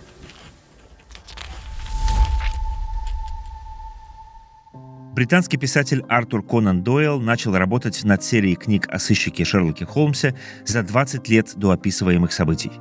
Британский 5.17 5.58
писатель 5.58 6.04
Артур 6.10 6.43
Конан 6.43 6.84
Дойл 6.84 7.19
начал 7.19 7.56
работать 7.56 8.04
над 8.04 8.23
серией 8.23 8.56
книг 8.56 8.88
о 8.88 9.00
сыщике 9.00 9.45
Шерлоке 9.45 9.84
Холмсе 9.84 10.36
за 10.63 10.84
20 10.84 11.28
лет 11.30 11.54
до 11.56 11.71
описываемых 11.71 12.32
событий. 12.32 12.71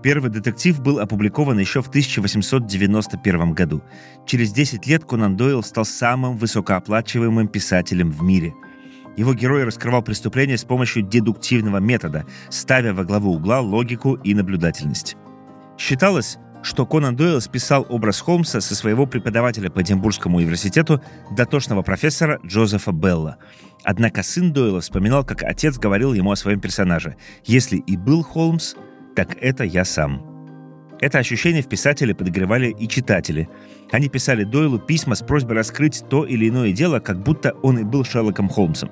Первый 0.00 0.30
детектив 0.30 0.80
был 0.80 1.00
опубликован 1.00 1.58
еще 1.58 1.82
в 1.82 1.88
1891 1.88 3.52
году. 3.52 3.82
Через 4.24 4.52
10 4.52 4.86
лет 4.86 5.04
Конан 5.04 5.36
Дойл 5.36 5.64
стал 5.64 5.84
самым 5.84 6.38
высокооплачиваемым 6.38 7.48
писателем 7.48 8.10
в 8.10 8.22
мире. 8.22 8.54
Его 9.20 9.34
герой 9.34 9.64
раскрывал 9.64 10.00
преступления 10.00 10.56
с 10.56 10.64
помощью 10.64 11.02
дедуктивного 11.02 11.76
метода, 11.76 12.24
ставя 12.48 12.94
во 12.94 13.04
главу 13.04 13.34
угла 13.34 13.60
логику 13.60 14.14
и 14.14 14.32
наблюдательность. 14.32 15.18
Считалось, 15.76 16.38
что 16.62 16.86
Конан 16.86 17.16
Дойл 17.16 17.38
списал 17.42 17.84
образ 17.90 18.22
Холмса 18.22 18.62
со 18.62 18.74
своего 18.74 19.04
преподавателя 19.04 19.68
по 19.68 19.82
Эдинбургскому 19.82 20.38
университету, 20.38 21.02
дотошного 21.36 21.82
профессора 21.82 22.40
Джозефа 22.46 22.92
Белла. 22.92 23.36
Однако 23.84 24.22
сын 24.22 24.54
Дойла 24.54 24.80
вспоминал, 24.80 25.22
как 25.22 25.42
отец 25.42 25.76
говорил 25.76 26.14
ему 26.14 26.30
о 26.30 26.36
своем 26.36 26.58
персонаже. 26.58 27.16
«Если 27.44 27.76
и 27.76 27.98
был 27.98 28.22
Холмс, 28.22 28.74
так 29.14 29.36
это 29.38 29.64
я 29.64 29.84
сам». 29.84 30.24
Это 30.98 31.18
ощущение 31.18 31.62
в 31.62 31.68
писателе 31.68 32.14
подогревали 32.14 32.70
и 32.70 32.88
читатели. 32.88 33.50
Они 33.92 34.08
писали 34.08 34.44
Дойлу 34.44 34.78
письма 34.78 35.14
с 35.14 35.22
просьбой 35.22 35.56
раскрыть 35.56 36.04
то 36.08 36.24
или 36.24 36.48
иное 36.48 36.72
дело, 36.72 37.00
как 37.00 37.22
будто 37.22 37.52
он 37.62 37.78
и 37.78 37.84
был 37.84 38.02
Шерлоком 38.02 38.48
Холмсом. 38.48 38.90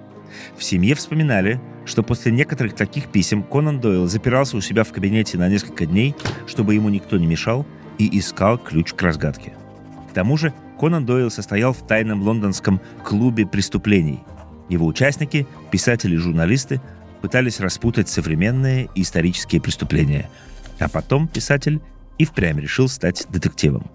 В 0.56 0.64
семье 0.64 0.94
вспоминали, 0.94 1.60
что 1.84 2.02
после 2.02 2.32
некоторых 2.32 2.74
таких 2.74 3.08
писем 3.08 3.42
Конан 3.42 3.80
Дойл 3.80 4.06
запирался 4.06 4.56
у 4.56 4.60
себя 4.60 4.84
в 4.84 4.92
кабинете 4.92 5.38
на 5.38 5.48
несколько 5.48 5.86
дней, 5.86 6.14
чтобы 6.46 6.74
ему 6.74 6.88
никто 6.88 7.16
не 7.16 7.26
мешал, 7.26 7.66
и 7.98 8.18
искал 8.18 8.58
ключ 8.58 8.92
к 8.92 9.02
разгадке. 9.02 9.52
К 10.10 10.14
тому 10.14 10.36
же 10.36 10.52
Конан 10.78 11.04
Дойл 11.04 11.30
состоял 11.30 11.72
в 11.72 11.86
тайном 11.86 12.22
лондонском 12.22 12.80
клубе 13.04 13.46
преступлений. 13.46 14.20
Его 14.68 14.86
участники, 14.86 15.46
писатели 15.70 16.14
и 16.14 16.18
журналисты, 16.18 16.80
пытались 17.20 17.60
распутать 17.60 18.08
современные 18.08 18.88
исторические 18.94 19.60
преступления. 19.60 20.30
А 20.78 20.88
потом 20.88 21.26
писатель 21.26 21.80
и 22.18 22.24
впрямь 22.24 22.60
решил 22.60 22.88
стать 22.88 23.26
детективом. 23.28 23.90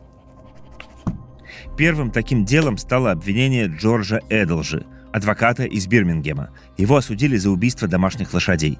Первым 1.78 2.12
таким 2.12 2.46
делом 2.46 2.78
стало 2.78 3.12
обвинение 3.12 3.67
Джорджа 3.67 4.19
Эдлжи, 4.30 4.86
адвоката 5.13 5.63
из 5.63 5.88
Бирмингема. 5.88 6.49
Его 6.78 6.97
осудили 6.97 7.38
за 7.38 7.52
убийство 7.52 7.88
домашних 7.88 8.34
лошадей. 8.34 8.80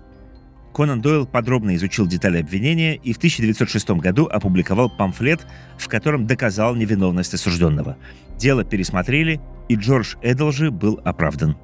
Конан 0.73 1.01
Дойл 1.01 1.27
подробно 1.27 1.75
изучил 1.75 2.07
детали 2.07 2.39
обвинения 2.39 2.95
и 2.95 3.13
в 3.13 3.17
1906 3.17 3.91
году 3.91 4.25
опубликовал 4.25 4.89
памфлет, 4.89 5.45
в 5.77 5.87
котором 5.87 6.25
доказал 6.25 6.75
невиновность 6.75 7.35
осужденного. 7.35 7.95
Дело 8.37 8.63
пересмотрели, 8.63 9.39
и 9.69 9.75
Джордж 9.75 10.15
Эдлжи 10.23 10.71
был 10.71 10.99
оправдан. 11.05 11.55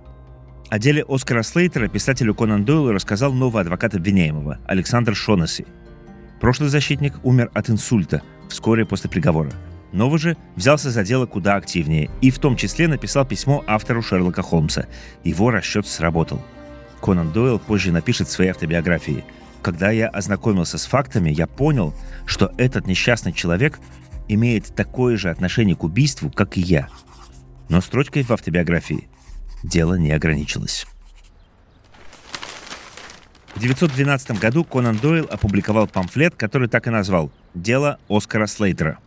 О 0.70 0.78
деле 0.78 1.04
Оскара 1.08 1.42
Слейтера 1.42 1.88
писателю 1.88 2.36
Конан 2.36 2.64
Дойлу 2.64 2.92
рассказал 2.92 3.34
новый 3.34 3.64
адвокат 3.64 3.96
обвиняемого, 3.96 4.60
Александр 4.68 5.16
Шонесси. 5.16 5.66
Прошлый 6.40 6.70
защитник 6.70 7.16
умер 7.24 7.50
от 7.56 7.72
инсульта 7.72 8.22
вскоре 8.48 8.86
после 8.86 9.10
приговора– 9.10 9.52
Новый 9.92 10.20
же 10.20 10.38
взялся 10.56 10.92
за 10.92 11.04
дело 11.04 11.26
куда 11.26 11.56
активнее 11.56 12.10
и 12.22 12.30
в 12.30 12.40
том 12.40 12.56
числе 12.56 12.88
написал 12.88 13.26
письмо 13.26 13.64
автору 13.66 14.02
Шерлока 14.02 14.44
Холмса. 14.44 14.86
Его 15.24 15.50
расчет 15.50 15.88
сработал. 15.88 16.42
Конан 17.02 17.32
Дойл 17.32 17.60
позже 17.60 17.92
напишет 17.92 18.28
в 18.28 18.32
своей 18.32 18.52
автобиографии. 18.52 19.24
«Когда 19.62 19.90
я 19.92 20.08
ознакомился 20.08 20.78
с 20.78 20.86
фактами, 20.86 21.32
я 21.32 21.48
понял, 21.48 21.94
что 22.26 22.52
этот 22.58 22.88
несчастный 22.88 23.34
человек 23.34 23.80
имеет 24.28 24.76
такое 24.76 25.18
же 25.18 25.30
отношение 25.30 25.76
к 25.76 25.84
убийству, 25.84 26.30
как 26.30 26.58
и 26.58 26.62
я». 26.62 26.88
Но 27.68 27.82
строчкой 27.82 28.24
в 28.24 28.32
автобиографии 28.32 29.10
дело 29.64 29.96
не 29.96 30.12
ограничилось. 30.12 30.86
В 33.50 33.58
1912 33.58 34.40
году 34.40 34.64
Конан 34.64 34.98
Дойл 34.98 35.28
опубликовал 35.30 35.88
памфлет, 35.88 36.36
который 36.36 36.70
так 36.70 36.88
и 36.88 36.92
назвал 36.92 37.32
«Дело 37.54 38.00
Оскара 38.08 38.48
Слейтера». 38.48 39.00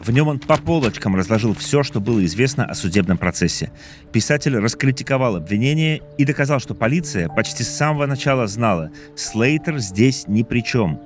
В 0.00 0.10
нем 0.10 0.28
он 0.28 0.38
по 0.38 0.56
полочкам 0.56 1.16
разложил 1.16 1.54
все, 1.54 1.82
что 1.82 2.00
было 2.00 2.24
известно 2.24 2.64
о 2.64 2.74
судебном 2.74 3.16
процессе. 3.16 3.70
Писатель 4.12 4.56
раскритиковал 4.56 5.36
обвинение 5.36 6.02
и 6.18 6.24
доказал, 6.24 6.60
что 6.60 6.74
полиция 6.74 7.28
почти 7.28 7.62
с 7.62 7.74
самого 7.74 8.06
начала 8.06 8.46
знала, 8.46 8.90
Слейтер 9.16 9.78
здесь 9.78 10.24
ни 10.26 10.42
при 10.42 10.62
чем. 10.62 11.00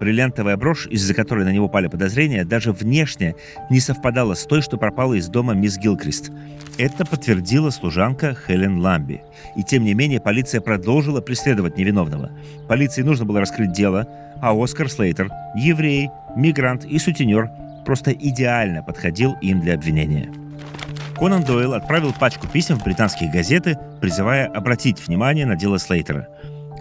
Бриллиантовая 0.00 0.56
брошь, 0.56 0.86
из-за 0.86 1.12
которой 1.12 1.44
на 1.44 1.52
него 1.52 1.68
пали 1.68 1.88
подозрения, 1.88 2.44
даже 2.44 2.72
внешне 2.72 3.34
не 3.68 3.80
совпадала 3.80 4.34
с 4.34 4.46
той, 4.46 4.62
что 4.62 4.76
пропала 4.76 5.14
из 5.14 5.26
дома 5.28 5.54
мисс 5.54 5.76
Гилкрист. 5.76 6.30
Это 6.78 7.04
подтвердила 7.04 7.70
служанка 7.70 8.36
Хелен 8.46 8.78
Ламби. 8.78 9.22
И 9.56 9.64
тем 9.64 9.82
не 9.82 9.94
менее 9.94 10.20
полиция 10.20 10.60
продолжила 10.60 11.20
преследовать 11.20 11.76
невиновного. 11.76 12.30
Полиции 12.68 13.02
нужно 13.02 13.24
было 13.24 13.40
раскрыть 13.40 13.72
дело, 13.72 14.06
а 14.40 14.54
Оскар 14.54 14.88
Слейтер, 14.88 15.30
еврей, 15.56 16.10
мигрант 16.36 16.84
и 16.84 17.00
сутенер– 17.00 17.50
просто 17.88 18.12
идеально 18.12 18.82
подходил 18.82 19.34
им 19.40 19.62
для 19.62 19.72
обвинения. 19.72 20.30
Конан 21.16 21.42
Дойл 21.42 21.72
отправил 21.72 22.12
пачку 22.12 22.46
писем 22.46 22.78
в 22.78 22.84
британские 22.84 23.32
газеты, 23.32 23.78
призывая 24.02 24.46
обратить 24.46 25.00
внимание 25.06 25.46
на 25.46 25.56
дело 25.56 25.78
Слейтера. 25.78 26.28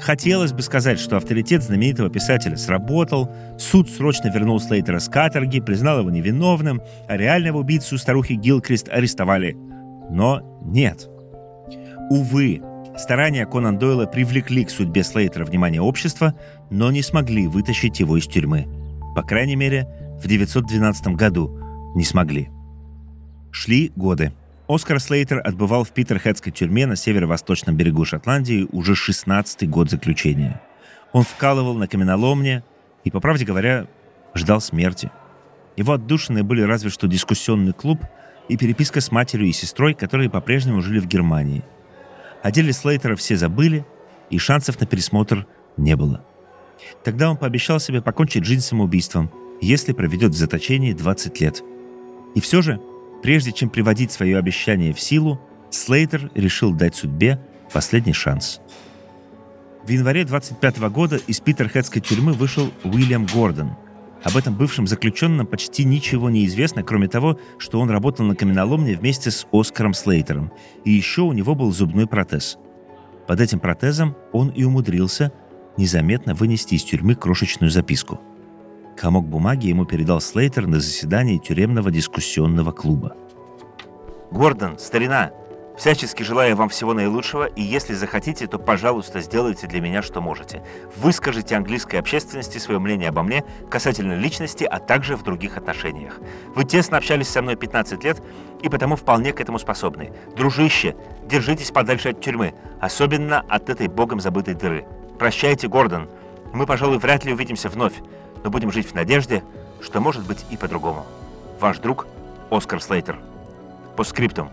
Хотелось 0.01 0.51
бы 0.51 0.61
сказать, 0.61 0.99
что 0.99 1.15
авторитет 1.15 1.63
знаменитого 1.63 2.09
писателя 2.09 2.57
сработал, 2.57 3.33
суд 3.57 3.89
срочно 3.89 4.27
вернул 4.27 4.59
Слейтера 4.59 4.99
с 4.99 5.07
каторги, 5.07 5.61
признал 5.61 5.99
его 5.99 6.11
невиновным, 6.11 6.81
а 7.07 7.15
реального 7.15 7.59
убийцу 7.59 7.97
старухи 7.97 8.33
Гилкрист 8.33 8.89
арестовали. 8.89 9.55
Но 10.09 10.59
нет. 10.65 11.07
Увы, 12.09 12.61
старания 12.97 13.45
Конан 13.45 13.79
Дойла 13.79 14.07
привлекли 14.07 14.65
к 14.65 14.69
судьбе 14.69 15.05
Слейтера 15.05 15.45
внимание 15.45 15.81
общества, 15.81 16.33
но 16.69 16.91
не 16.91 17.01
смогли 17.01 17.47
вытащить 17.47 18.01
его 18.01 18.17
из 18.17 18.27
тюрьмы. 18.27 18.67
По 19.15 19.23
крайней 19.23 19.55
мере, 19.55 19.87
в 20.21 20.27
912 20.27 21.07
году 21.15 21.57
не 21.95 22.03
смогли. 22.03 22.49
Шли 23.51 23.91
годы. 23.95 24.33
Оскар 24.67 24.99
Слейтер 24.99 25.41
отбывал 25.43 25.83
в 25.83 25.91
Питерхедской 25.91 26.51
тюрьме 26.51 26.85
на 26.85 26.95
северо-восточном 26.95 27.77
берегу 27.77 28.03
Шотландии 28.03 28.67
уже 28.71 28.93
16-й 28.93 29.67
год 29.67 29.89
заключения. 29.89 30.61
Он 31.13 31.23
вкалывал 31.23 31.75
на 31.75 31.87
каменоломне 31.87 32.63
и, 33.03 33.11
по 33.11 33.21
правде 33.21 33.45
говоря, 33.45 33.87
ждал 34.35 34.59
смерти. 34.59 35.09
Его 35.77 35.93
отдушины 35.93 36.43
были 36.43 36.61
разве 36.61 36.89
что 36.89 37.07
дискуссионный 37.07 37.71
клуб 37.71 38.01
и 38.49 38.57
переписка 38.57 38.99
с 38.99 39.11
матерью 39.11 39.47
и 39.47 39.53
сестрой, 39.53 39.93
которые 39.93 40.29
по-прежнему 40.29 40.81
жили 40.81 40.99
в 40.99 41.07
Германии. 41.07 41.63
О 42.43 42.51
деле 42.51 42.73
Слейтера 42.73 43.15
все 43.15 43.37
забыли, 43.37 43.85
и 44.29 44.37
шансов 44.37 44.79
на 44.79 44.85
пересмотр 44.85 45.47
не 45.77 45.95
было. 45.95 46.25
Тогда 47.03 47.29
он 47.29 47.37
пообещал 47.37 47.79
себе 47.79 48.01
покончить 48.01 48.45
жизнь 48.45 48.61
самоубийством, 48.61 49.31
если 49.61 49.93
проведет 49.93 50.33
в 50.33 50.37
заточении 50.37 50.93
20 50.93 51.41
лет. 51.41 51.63
И 52.35 52.41
все 52.41 52.61
же 52.61 52.79
Прежде 53.21 53.51
чем 53.51 53.69
приводить 53.69 54.11
свое 54.11 54.37
обещание 54.37 54.93
в 54.93 54.99
силу, 54.99 55.39
Слейтер 55.69 56.31
решил 56.35 56.73
дать 56.73 56.95
судьбе 56.95 57.41
последний 57.73 58.13
шанс. 58.13 58.61
В 59.83 59.89
январе 59.89 60.25
25 60.25 60.79
года 60.89 61.17
из 61.27 61.39
Питерхедской 61.39 62.01
тюрьмы 62.01 62.33
вышел 62.33 62.71
Уильям 62.83 63.25
Гордон. 63.25 63.75
Об 64.23 64.35
этом 64.35 64.55
бывшем 64.55 64.87
заключенном 64.87 65.45
почти 65.45 65.83
ничего 65.83 66.29
не 66.29 66.45
известно, 66.45 66.83
кроме 66.83 67.07
того, 67.07 67.39
что 67.57 67.79
он 67.79 67.89
работал 67.89 68.25
на 68.25 68.35
каменоломне 68.35 68.95
вместе 68.95 69.31
с 69.31 69.45
Оскаром 69.51 69.93
Слейтером, 69.93 70.51
и 70.83 70.91
еще 70.91 71.21
у 71.21 71.33
него 71.33 71.55
был 71.55 71.71
зубной 71.71 72.07
протез. 72.07 72.57
Под 73.27 73.41
этим 73.41 73.59
протезом 73.59 74.15
он 74.31 74.49
и 74.49 74.63
умудрился 74.63 75.31
незаметно 75.77 76.33
вынести 76.33 76.75
из 76.75 76.83
тюрьмы 76.83 77.15
крошечную 77.15 77.71
записку– 77.71 78.19
Комок 78.97 79.25
бумаги 79.25 79.67
ему 79.67 79.85
передал 79.85 80.19
Слейтер 80.19 80.65
на 80.65 80.79
заседании 80.79 81.37
тюремного 81.37 81.91
дискуссионного 81.91 82.71
клуба. 82.71 83.15
«Гордон, 84.31 84.79
старина, 84.79 85.31
всячески 85.77 86.23
желаю 86.23 86.55
вам 86.55 86.69
всего 86.69 86.95
наилучшего, 86.95 87.45
и 87.45 87.61
если 87.61 87.93
захотите, 87.93 88.47
то, 88.47 88.57
пожалуйста, 88.57 89.21
сделайте 89.21 89.67
для 89.67 89.81
меня, 89.81 90.01
что 90.01 90.19
можете. 90.19 90.63
Выскажите 90.97 91.55
английской 91.55 91.97
общественности 91.97 92.57
свое 92.57 92.79
мнение 92.79 93.09
обо 93.09 93.21
мне 93.21 93.45
касательно 93.69 94.13
личности, 94.13 94.63
а 94.63 94.79
также 94.79 95.15
в 95.15 95.21
других 95.23 95.57
отношениях. 95.57 96.19
Вы 96.55 96.63
тесно 96.63 96.97
общались 96.97 97.29
со 97.29 97.43
мной 97.43 97.55
15 97.55 98.03
лет, 98.03 98.21
и 98.63 98.69
потому 98.69 98.95
вполне 98.95 99.31
к 99.31 99.39
этому 99.39 99.59
способны. 99.59 100.11
Дружище, 100.35 100.95
держитесь 101.29 101.69
подальше 101.69 102.09
от 102.09 102.21
тюрьмы, 102.21 102.55
особенно 102.81 103.41
от 103.41 103.69
этой 103.69 103.87
богом 103.89 104.19
забытой 104.19 104.55
дыры. 104.55 104.85
Прощайте, 105.19 105.67
Гордон. 105.67 106.09
Мы, 106.51 106.65
пожалуй, 106.65 106.97
вряд 106.97 107.25
ли 107.25 107.33
увидимся 107.33 107.69
вновь 107.69 107.93
но 108.43 108.49
будем 108.49 108.71
жить 108.71 108.87
в 108.87 108.93
надежде, 108.93 109.43
что 109.81 109.99
может 109.99 110.25
быть 110.25 110.45
и 110.49 110.57
по-другому. 110.57 111.05
Ваш 111.59 111.79
друг 111.79 112.07
Оскар 112.49 112.81
Слейтер. 112.81 113.19
По 113.95 114.03
скриптум. 114.03 114.49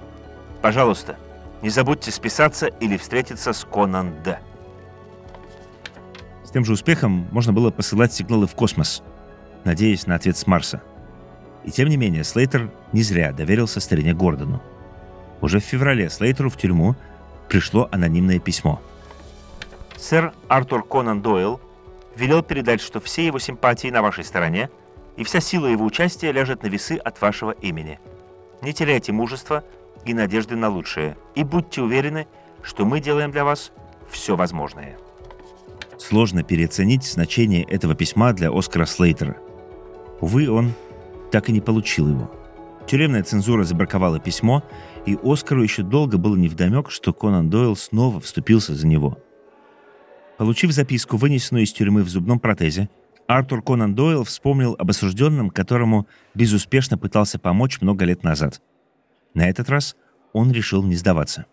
Пожалуйста, 0.63 1.17
не 1.63 1.71
забудьте 1.71 2.11
списаться 2.11 2.67
или 2.67 2.97
встретиться 2.97 3.53
с 3.53 3.65
Конан 3.65 4.23
Д. 4.23 4.39
С 6.45 6.51
тем 6.51 6.65
же 6.65 6.73
успехом 6.73 7.27
можно 7.31 7.53
было 7.53 7.71
посылать 7.71 8.13
сигналы 8.13 8.47
в 8.47 8.55
космос, 8.55 9.03
надеясь 9.65 10.07
на 10.07 10.15
ответ 10.15 10.37
с 10.37 10.47
Марса. 10.47 10.83
И 11.65 11.71
тем 11.71 11.89
не 11.89 11.97
менее, 11.97 12.25
Слейтер 12.25 12.71
не 12.93 13.03
зря 13.03 13.33
доверился 13.33 13.81
старине 13.81 14.15
Гордону. 14.15 14.63
Уже 15.41 15.61
в 15.61 15.65
феврале 15.65 16.09
Слейтеру 16.11 16.49
в 16.49 16.57
тюрьму 16.57 16.97
пришло 17.49 17.89
анонимное 17.93 18.39
письмо. 18.39 18.81
Сэр 19.97 20.33
Артур 20.49 20.85
Конан 20.85 21.23
Дойл 21.23 21.61
велел 22.17 22.43
передать, 22.43 22.81
что 22.81 23.01
все 23.01 23.27
его 23.27 23.39
симпатии 23.39 23.89
на 23.89 24.03
вашей 24.03 24.25
стороне, 24.25 24.71
и 25.17 25.25
вся 25.25 25.41
сила 25.41 25.67
его 25.67 25.85
участия 25.85 26.33
ляжет 26.33 26.63
на 26.63 26.69
весы 26.69 26.97
от 26.97 27.21
вашего 27.21 27.53
имени. 27.53 28.01
Не 28.63 28.73
теряйте 28.73 29.13
мужества 29.13 29.65
и 30.05 30.15
надежды 30.15 30.57
на 30.57 30.69
лучшее, 30.69 31.17
и 31.35 31.45
будьте 31.45 31.83
уверены, 31.83 32.27
что 32.63 32.85
мы 32.85 33.01
делаем 33.01 33.31
для 33.31 33.45
вас 33.45 33.73
все 34.11 34.37
возможное. 34.37 34.97
Сложно 35.99 36.43
переоценить 36.43 37.05
значение 37.05 37.63
этого 37.63 37.95
письма 37.95 38.33
для 38.33 38.51
Оскара 38.51 38.87
Слейтера. 38.87 39.37
Увы, 40.21 40.51
он 40.51 40.73
так 41.31 41.49
и 41.49 41.53
не 41.53 41.61
получил 41.61 42.09
его. 42.09 42.31
Тюремная 42.87 43.23
цензура 43.23 43.65
забраковала 43.65 44.19
письмо, 44.19 44.63
и 45.07 45.17
Оскару 45.23 45.63
еще 45.63 45.83
долго 45.83 46.19
было 46.19 46.37
невдомек, 46.37 46.91
что 46.91 47.13
Конан 47.13 47.49
Дойл 47.49 47.77
снова 47.77 48.21
вступился 48.21 48.75
за 48.75 48.87
него– 48.87 49.19
Получив 50.39 50.73
записку, 50.73 51.17
вынесенную 51.17 51.65
из 51.65 51.73
тюрьмы 51.73 52.03
в 52.03 52.09
зубном 52.09 52.41
протезе, 52.41 52.89
Артур 53.27 53.63
Конан 53.63 53.95
Дойл 53.95 54.25
вспомнил 54.25 54.77
об 54.79 54.91
осужденном, 54.91 55.51
которому 55.51 56.07
безуспешно 56.35 56.99
пытался 56.99 57.39
помочь 57.39 57.81
много 57.81 58.05
лет 58.05 58.23
назад. 58.23 58.61
На 59.33 59.49
этот 59.49 59.71
раз 59.71 59.97
он 60.33 60.53
решил 60.53 60.83
не 60.83 60.97
сдаваться. 60.97 61.47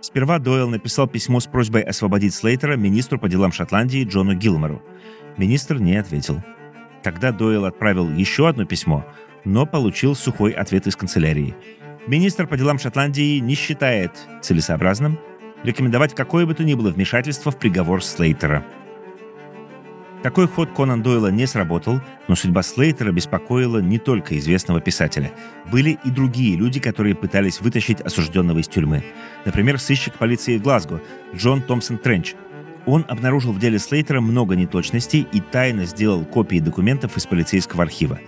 Сперва 0.00 0.38
Дойл 0.38 0.68
написал 0.68 1.06
письмо 1.08 1.40
с 1.40 1.46
просьбой 1.46 1.82
освободить 1.82 2.34
Слейтера 2.34 2.76
министру 2.76 3.18
по 3.18 3.28
делам 3.28 3.52
Шотландии 3.52 4.04
Джону 4.04 4.34
Гилмору. 4.34 4.82
Министр 5.36 5.78
не 5.78 5.96
ответил. 5.96 6.42
Тогда 7.02 7.32
Дойл 7.32 7.64
отправил 7.64 8.10
еще 8.10 8.48
одно 8.48 8.64
письмо, 8.64 9.04
но 9.44 9.66
получил 9.66 10.14
сухой 10.14 10.52
ответ 10.52 10.86
из 10.86 10.96
канцелярии. 10.96 11.54
Министр 12.06 12.46
по 12.46 12.56
делам 12.56 12.78
Шотландии 12.78 13.38
не 13.38 13.54
считает 13.54 14.12
целесообразным 14.42 15.18
рекомендовать 15.62 16.14
какое 16.14 16.46
бы 16.46 16.54
то 16.54 16.64
ни 16.64 16.74
было 16.74 16.90
вмешательство 16.90 17.50
в 17.50 17.58
приговор 17.58 18.02
Слейтера. 18.02 18.64
Такой 20.22 20.46
ход 20.46 20.70
Конан 20.76 21.02
Дойла 21.02 21.28
не 21.28 21.46
сработал, 21.46 22.00
но 22.28 22.34
судьба 22.34 22.62
Слейтера 22.62 23.10
беспокоила 23.10 23.78
не 23.78 23.98
только 23.98 24.38
известного 24.38 24.80
писателя. 24.80 25.32
Были 25.72 25.98
и 26.04 26.10
другие 26.10 26.56
люди, 26.56 26.78
которые 26.78 27.14
пытались 27.14 27.60
вытащить 27.60 28.02
осужденного 28.02 28.58
из 28.58 28.68
тюрьмы. 28.68 29.02
Например, 29.46 29.78
сыщик 29.78 30.14
полиции 30.14 30.58
Глазго 30.58 31.00
Джон 31.34 31.62
Томпсон 31.62 31.96
Тренч. 31.96 32.34
Он 32.84 33.06
обнаружил 33.08 33.52
в 33.52 33.58
деле 33.58 33.78
Слейтера 33.78 34.20
много 34.20 34.56
неточностей 34.56 35.26
и 35.32 35.40
тайно 35.40 35.86
сделал 35.86 36.24
копии 36.26 36.58
документов 36.58 37.16
из 37.16 37.24
полицейского 37.24 37.84
архива. 37.84 38.18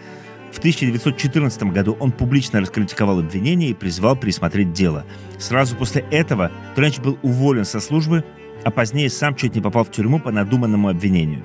В 0.52 0.58
1914 0.58 1.62
году 1.64 1.96
он 1.98 2.12
публично 2.12 2.60
раскритиковал 2.60 3.20
обвинение 3.20 3.70
и 3.70 3.74
призвал 3.74 4.16
пересмотреть 4.16 4.72
дело. 4.72 5.04
Сразу 5.38 5.74
после 5.76 6.04
этого 6.10 6.52
Тренч 6.76 6.98
был 6.98 7.18
уволен 7.22 7.64
со 7.64 7.80
службы, 7.80 8.22
а 8.62 8.70
позднее 8.70 9.08
сам 9.08 9.34
чуть 9.34 9.54
не 9.54 9.62
попал 9.62 9.84
в 9.84 9.90
тюрьму 9.90 10.20
по 10.20 10.30
надуманному 10.30 10.88
обвинению. 10.88 11.42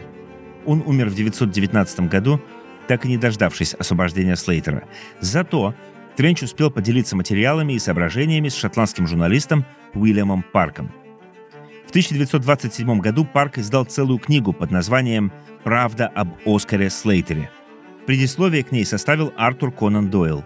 Он 0.65 0.83
умер 0.85 1.09
в 1.09 1.13
1919 1.13 2.01
году, 2.01 2.41
так 2.87 3.05
и 3.05 3.07
не 3.07 3.17
дождавшись 3.17 3.73
освобождения 3.73 4.35
Слейтера. 4.35 4.83
Зато 5.21 5.73
Тренч 6.17 6.43
успел 6.43 6.69
поделиться 6.69 7.15
материалами 7.15 7.73
и 7.73 7.79
соображениями 7.79 8.49
с 8.49 8.55
шотландским 8.55 9.07
журналистом 9.07 9.65
Уильямом 9.93 10.43
Парком. 10.43 10.91
В 11.85 11.89
1927 11.91 12.99
году 12.99 13.23
Парк 13.23 13.57
издал 13.57 13.85
целую 13.85 14.19
книгу 14.19 14.51
под 14.51 14.71
названием 14.71 15.31
«Правда 15.63 16.07
об 16.07 16.29
Оскаре 16.45 16.89
Слейтере», 16.89 17.49
Предисловие 18.07 18.63
к 18.63 18.71
ней 18.71 18.85
составил 18.85 19.33
Артур 19.35 19.69
Конан 19.69 20.09
Дойл. 20.09 20.45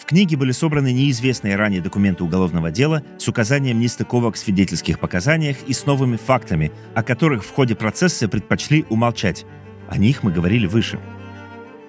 В 0.00 0.06
книге 0.06 0.38
были 0.38 0.50
собраны 0.50 0.94
неизвестные 0.94 1.56
ранее 1.56 1.82
документы 1.82 2.24
уголовного 2.24 2.70
дела 2.70 3.02
с 3.18 3.28
указанием 3.28 3.78
нестыковок 3.78 4.34
в 4.34 4.38
свидетельских 4.38 4.98
показаниях 4.98 5.58
и 5.66 5.74
с 5.74 5.84
новыми 5.84 6.16
фактами, 6.16 6.72
о 6.94 7.02
которых 7.02 7.44
в 7.44 7.50
ходе 7.50 7.76
процесса 7.76 8.28
предпочли 8.28 8.86
умолчать. 8.88 9.44
О 9.90 9.98
них 9.98 10.22
мы 10.22 10.32
говорили 10.32 10.66
выше. 10.66 10.98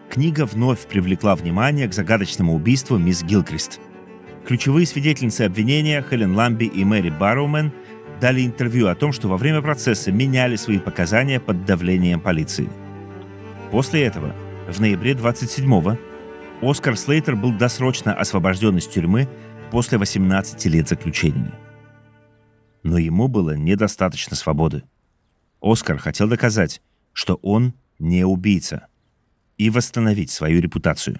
Книга 0.09 0.45
вновь 0.45 0.85
привлекла 0.87 1.35
внимание 1.35 1.87
к 1.87 1.93
загадочному 1.93 2.53
убийству 2.53 2.97
мисс 2.97 3.23
Гилкрист. 3.23 3.79
Ключевые 4.45 4.85
свидетельницы 4.85 5.43
обвинения 5.43 6.03
Хелен 6.07 6.35
Ламби 6.35 6.65
и 6.65 6.83
Мэри 6.83 7.11
Барроумен 7.11 7.71
дали 8.19 8.45
интервью 8.45 8.87
о 8.87 8.95
том, 8.95 9.13
что 9.13 9.29
во 9.29 9.37
время 9.37 9.61
процесса 9.61 10.11
меняли 10.11 10.57
свои 10.57 10.79
показания 10.79 11.39
под 11.39 11.63
давлением 11.63 12.19
полиции. 12.19 12.67
После 13.71 14.03
этого 14.03 14.35
в 14.67 14.79
ноябре 14.79 15.13
27-го 15.13 15.97
Оскар 16.61 16.97
Слейтер 16.97 17.35
был 17.35 17.51
досрочно 17.51 18.13
освобожден 18.13 18.77
из 18.77 18.87
тюрьмы 18.87 19.27
после 19.71 19.97
18 19.97 20.65
лет 20.65 20.87
заключения. 20.87 21.53
Но 22.83 22.97
ему 22.97 23.27
было 23.27 23.55
недостаточно 23.55 24.35
свободы. 24.35 24.83
Оскар 25.61 25.97
хотел 25.97 26.27
доказать, 26.27 26.81
что 27.11 27.35
он 27.41 27.73
не 27.99 28.25
убийца, 28.25 28.87
и 29.57 29.69
восстановить 29.69 30.31
свою 30.31 30.61
репутацию. 30.61 31.19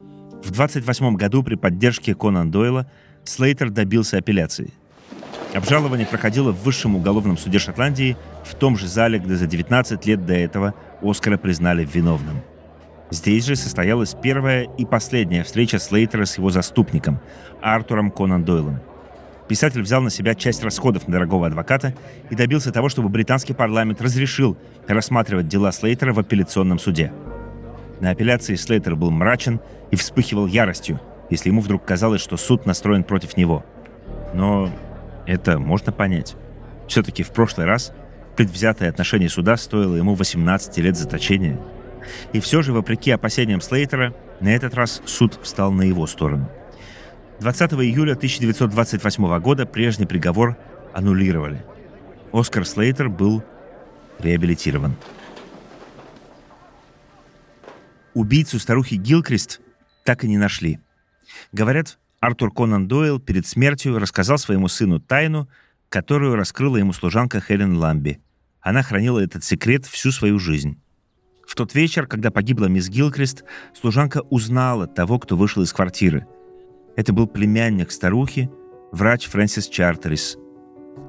В 0.00 0.50
28 0.50 1.16
году 1.16 1.42
при 1.42 1.56
поддержке 1.56 2.14
Конан 2.14 2.50
Дойла 2.50 2.90
Слейтер 3.24 3.70
добился 3.70 4.18
апелляции. 4.18 4.72
Обжалование 5.54 6.06
проходило 6.06 6.52
в 6.52 6.62
высшем 6.62 6.96
уголовном 6.96 7.36
суде 7.36 7.58
Шотландии, 7.58 8.16
в 8.44 8.54
том 8.54 8.76
же 8.76 8.86
зале, 8.86 9.18
где 9.18 9.34
за 9.34 9.46
19 9.46 10.06
лет 10.06 10.24
до 10.26 10.34
этого 10.34 10.74
Оскара 11.02 11.36
признали 11.36 11.84
виновным. 11.84 12.42
Здесь 13.10 13.46
же 13.46 13.56
состоялась 13.56 14.14
первая 14.14 14.64
и 14.64 14.84
последняя 14.84 15.42
встреча 15.42 15.78
Слейтера 15.78 16.26
с 16.26 16.36
его 16.36 16.50
заступником, 16.50 17.20
Артуром 17.62 18.10
Конан 18.10 18.44
Дойлом. 18.44 18.80
Писатель 19.48 19.80
взял 19.80 20.02
на 20.02 20.10
себя 20.10 20.34
часть 20.34 20.62
расходов 20.62 21.08
на 21.08 21.14
дорогого 21.14 21.46
адвоката 21.46 21.94
и 22.28 22.34
добился 22.34 22.70
того, 22.70 22.90
чтобы 22.90 23.08
британский 23.08 23.54
парламент 23.54 24.02
разрешил 24.02 24.58
рассматривать 24.86 25.48
дела 25.48 25.72
Слейтера 25.72 26.12
в 26.12 26.18
апелляционном 26.18 26.78
суде. 26.78 27.12
На 28.00 28.10
апелляции 28.10 28.56
Слейтер 28.56 28.94
был 28.94 29.10
мрачен 29.10 29.60
и 29.90 29.96
вспыхивал 29.96 30.46
яростью, 30.46 31.00
если 31.30 31.48
ему 31.48 31.62
вдруг 31.62 31.84
казалось, 31.84 32.20
что 32.20 32.36
суд 32.36 32.66
настроен 32.66 33.04
против 33.04 33.38
него. 33.38 33.64
Но 34.34 34.70
это 35.26 35.58
можно 35.58 35.92
понять. 35.92 36.36
Все-таки 36.86 37.22
в 37.22 37.30
прошлый 37.30 37.66
раз 37.66 37.92
предвзятое 38.38 38.88
отношение 38.88 39.28
суда 39.28 39.56
стоило 39.56 39.96
ему 39.96 40.14
18 40.14 40.78
лет 40.78 40.96
заточения. 40.96 41.58
И 42.32 42.38
все 42.38 42.62
же, 42.62 42.72
вопреки 42.72 43.10
опасениям 43.10 43.60
Слейтера, 43.60 44.14
на 44.38 44.54
этот 44.54 44.74
раз 44.74 45.02
суд 45.06 45.40
встал 45.42 45.72
на 45.72 45.82
его 45.82 46.06
сторону. 46.06 46.48
20 47.40 47.72
июля 47.72 48.12
1928 48.12 49.40
года 49.40 49.66
прежний 49.66 50.06
приговор 50.06 50.56
аннулировали. 50.94 51.64
Оскар 52.32 52.64
Слейтер 52.64 53.08
был 53.08 53.42
реабилитирован. 54.20 54.94
Убийцу 58.14 58.60
старухи 58.60 58.94
Гилкрист 58.94 59.60
так 60.04 60.22
и 60.22 60.28
не 60.28 60.38
нашли. 60.38 60.78
Говорят, 61.50 61.98
Артур 62.20 62.54
Конан 62.54 62.86
Дойл 62.86 63.18
перед 63.18 63.48
смертью 63.48 63.98
рассказал 63.98 64.38
своему 64.38 64.68
сыну 64.68 65.00
тайну, 65.00 65.48
которую 65.88 66.36
раскрыла 66.36 66.76
ему 66.76 66.92
служанка 66.92 67.40
Хелен 67.40 67.76
Ламби. 67.76 68.20
Она 68.60 68.82
хранила 68.82 69.18
этот 69.18 69.44
секрет 69.44 69.86
всю 69.86 70.10
свою 70.10 70.38
жизнь. 70.38 70.80
В 71.46 71.54
тот 71.54 71.74
вечер, 71.74 72.06
когда 72.06 72.30
погибла 72.30 72.66
мисс 72.66 72.88
Гилкрист, 72.88 73.44
служанка 73.78 74.20
узнала 74.28 74.86
того, 74.86 75.18
кто 75.18 75.36
вышел 75.36 75.62
из 75.62 75.72
квартиры. 75.72 76.26
Это 76.96 77.12
был 77.12 77.26
племянник 77.26 77.90
старухи, 77.90 78.50
врач 78.92 79.26
Фрэнсис 79.26 79.68
Чартерис. 79.68 80.36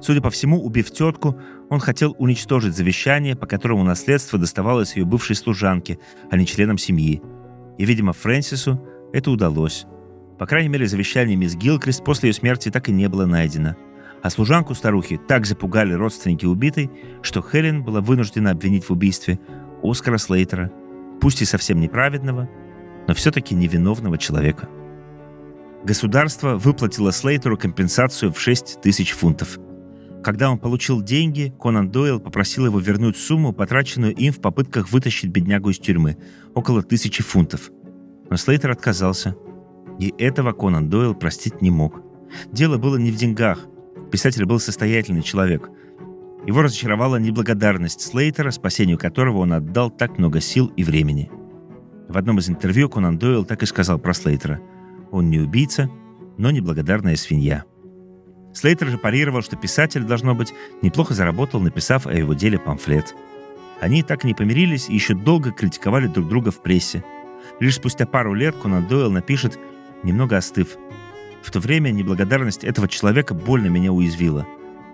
Судя 0.00 0.22
по 0.22 0.30
всему, 0.30 0.64
убив 0.64 0.90
тетку, 0.90 1.38
он 1.68 1.80
хотел 1.80 2.14
уничтожить 2.18 2.74
завещание, 2.74 3.36
по 3.36 3.46
которому 3.46 3.84
наследство 3.84 4.38
доставалось 4.38 4.96
ее 4.96 5.04
бывшей 5.04 5.36
служанке, 5.36 5.98
а 6.30 6.36
не 6.36 6.46
членам 6.46 6.78
семьи. 6.78 7.20
И, 7.76 7.84
видимо, 7.84 8.12
Фрэнсису 8.12 8.80
это 9.12 9.30
удалось. 9.30 9.84
По 10.38 10.46
крайней 10.46 10.68
мере, 10.70 10.86
завещание 10.86 11.36
мисс 11.36 11.54
Гилкрист 11.54 12.02
после 12.02 12.30
ее 12.30 12.32
смерти 12.32 12.70
так 12.70 12.88
и 12.88 12.92
не 12.92 13.08
было 13.08 13.26
найдено. 13.26 13.76
А 14.22 14.30
служанку 14.30 14.74
старухи 14.74 15.18
так 15.28 15.46
запугали 15.46 15.94
родственники 15.94 16.44
убитой, 16.44 16.90
что 17.22 17.42
Хелен 17.42 17.82
была 17.82 18.00
вынуждена 18.00 18.50
обвинить 18.50 18.84
в 18.84 18.90
убийстве 18.90 19.38
Оскара 19.82 20.18
Слейтера, 20.18 20.70
пусть 21.20 21.42
и 21.42 21.44
совсем 21.44 21.80
неправедного, 21.80 22.48
но 23.08 23.14
все-таки 23.14 23.54
невиновного 23.54 24.18
человека. 24.18 24.68
Государство 25.84 26.56
выплатило 26.56 27.10
Слейтеру 27.10 27.56
компенсацию 27.56 28.32
в 28.32 28.40
6 28.40 28.82
тысяч 28.82 29.12
фунтов. 29.12 29.58
Когда 30.22 30.50
он 30.50 30.58
получил 30.58 31.00
деньги, 31.00 31.54
Конан 31.58 31.90
Дойл 31.90 32.20
попросил 32.20 32.66
его 32.66 32.78
вернуть 32.78 33.16
сумму, 33.16 33.54
потраченную 33.54 34.14
им 34.14 34.34
в 34.34 34.40
попытках 34.40 34.92
вытащить 34.92 35.30
беднягу 35.30 35.70
из 35.70 35.78
тюрьмы, 35.78 36.18
около 36.54 36.82
тысячи 36.82 37.22
фунтов. 37.22 37.70
Но 38.28 38.36
Слейтер 38.36 38.70
отказался– 38.70 39.34
и 40.00 40.14
этого 40.16 40.52
Конан 40.52 40.88
Дойл 40.88 41.14
простить 41.14 41.60
не 41.60 41.70
мог. 41.70 42.00
Дело 42.50 42.78
было 42.78 42.96
не 42.96 43.10
в 43.10 43.16
деньгах. 43.16 43.66
Писатель 44.10 44.44
был 44.44 44.58
состоятельный 44.58 45.22
человек. 45.22 45.70
Его 46.46 46.62
разочаровала 46.62 47.16
неблагодарность 47.16 48.00
Слейтера, 48.00 48.50
спасению 48.50 48.98
которого 48.98 49.38
он 49.38 49.52
отдал 49.52 49.90
так 49.90 50.18
много 50.18 50.40
сил 50.40 50.72
и 50.76 50.84
времени. 50.84 51.30
В 52.08 52.18
одном 52.18 52.38
из 52.38 52.48
интервью 52.48 52.88
Конан 52.88 53.18
Дойл 53.18 53.44
так 53.44 53.62
и 53.62 53.66
сказал 53.66 53.98
про 53.98 54.14
Слейтера. 54.14 54.60
Он 55.12 55.30
не 55.30 55.38
убийца, 55.38 55.88
но 56.38 56.50
неблагодарная 56.50 57.16
свинья. 57.16 57.64
Слейтер 58.52 58.88
же 58.88 58.98
парировал, 58.98 59.42
что 59.42 59.56
писатель, 59.56 60.02
должно 60.02 60.34
быть, 60.34 60.52
неплохо 60.82 61.14
заработал, 61.14 61.60
написав 61.60 62.06
о 62.06 62.12
его 62.12 62.34
деле 62.34 62.58
памфлет. 62.58 63.14
Они 63.80 64.02
так 64.02 64.24
и 64.24 64.26
не 64.26 64.34
помирились 64.34 64.88
и 64.88 64.94
еще 64.94 65.14
долго 65.14 65.52
критиковали 65.52 66.06
друг 66.08 66.28
друга 66.28 66.50
в 66.50 66.60
прессе. 66.62 67.04
Лишь 67.60 67.76
спустя 67.76 68.06
пару 68.06 68.34
лет 68.34 68.56
Конан 68.60 68.88
Дойл 68.88 69.10
напишет 69.10 69.58
немного 70.02 70.36
остыв. 70.36 70.76
В 71.42 71.50
то 71.50 71.60
время 71.60 71.90
неблагодарность 71.90 72.64
этого 72.64 72.88
человека 72.88 73.34
больно 73.34 73.68
меня 73.68 73.92
уязвила. 73.92 74.46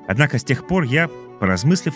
Однако 0.06 0.38
с 0.38 0.44
тех 0.44 0.66
пор 0.66 0.84
я, 0.84 1.08
поразмыслив, 1.40 1.94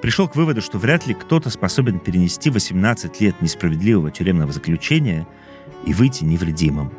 пришел 0.00 0.28
к 0.28 0.36
выводу, 0.36 0.62
что 0.62 0.78
вряд 0.78 1.06
ли 1.06 1.14
кто-то 1.14 1.50
способен 1.50 1.98
перенести 1.98 2.50
18 2.50 3.20
лет 3.20 3.40
несправедливого 3.42 4.10
тюремного 4.10 4.52
заключения 4.52 5.26
и 5.86 5.92
выйти 5.92 6.24
невредимым. 6.24 6.92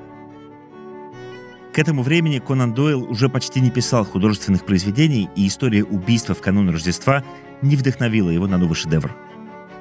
К 1.74 1.80
этому 1.80 2.04
времени 2.04 2.38
Конан 2.38 2.74
Дойл 2.74 3.04
уже 3.10 3.30
почти 3.30 3.60
не 3.60 3.72
писал 3.72 4.06
художественных 4.06 4.64
произведений, 4.64 5.28
и 5.36 5.48
история 5.48 5.84
убийства 5.84 6.36
в 6.36 6.42
канун 6.42 6.70
Рождества 6.70 7.24
не 7.64 7.76
вдохновила 7.76 8.30
его 8.30 8.46
на 8.46 8.60
новый 8.60 8.76
шедевр– 8.76 9.16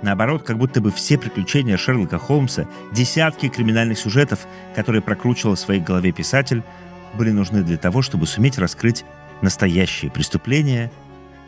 Наоборот, 0.03 0.43
как 0.43 0.59
будто 0.59 0.81
бы 0.81 0.91
все 0.91 1.17
приключения 1.17 1.77
Шерлока 1.77 2.19
Холмса, 2.19 2.69
десятки 2.93 3.49
криминальных 3.49 3.99
сюжетов, 3.99 4.47
которые 4.75 5.01
прокручивал 5.01 5.55
в 5.55 5.61
своей 5.61 5.81
голове 5.81 6.11
писатель, 6.11 6.65
были 7.15 7.31
нужны 7.31 7.63
для 7.63 7.77
того, 7.77 8.03
чтобы 8.03 8.27
суметь 8.27 8.59
раскрыть 8.59 9.05
настоящие 9.41 10.11
преступления 10.11 10.91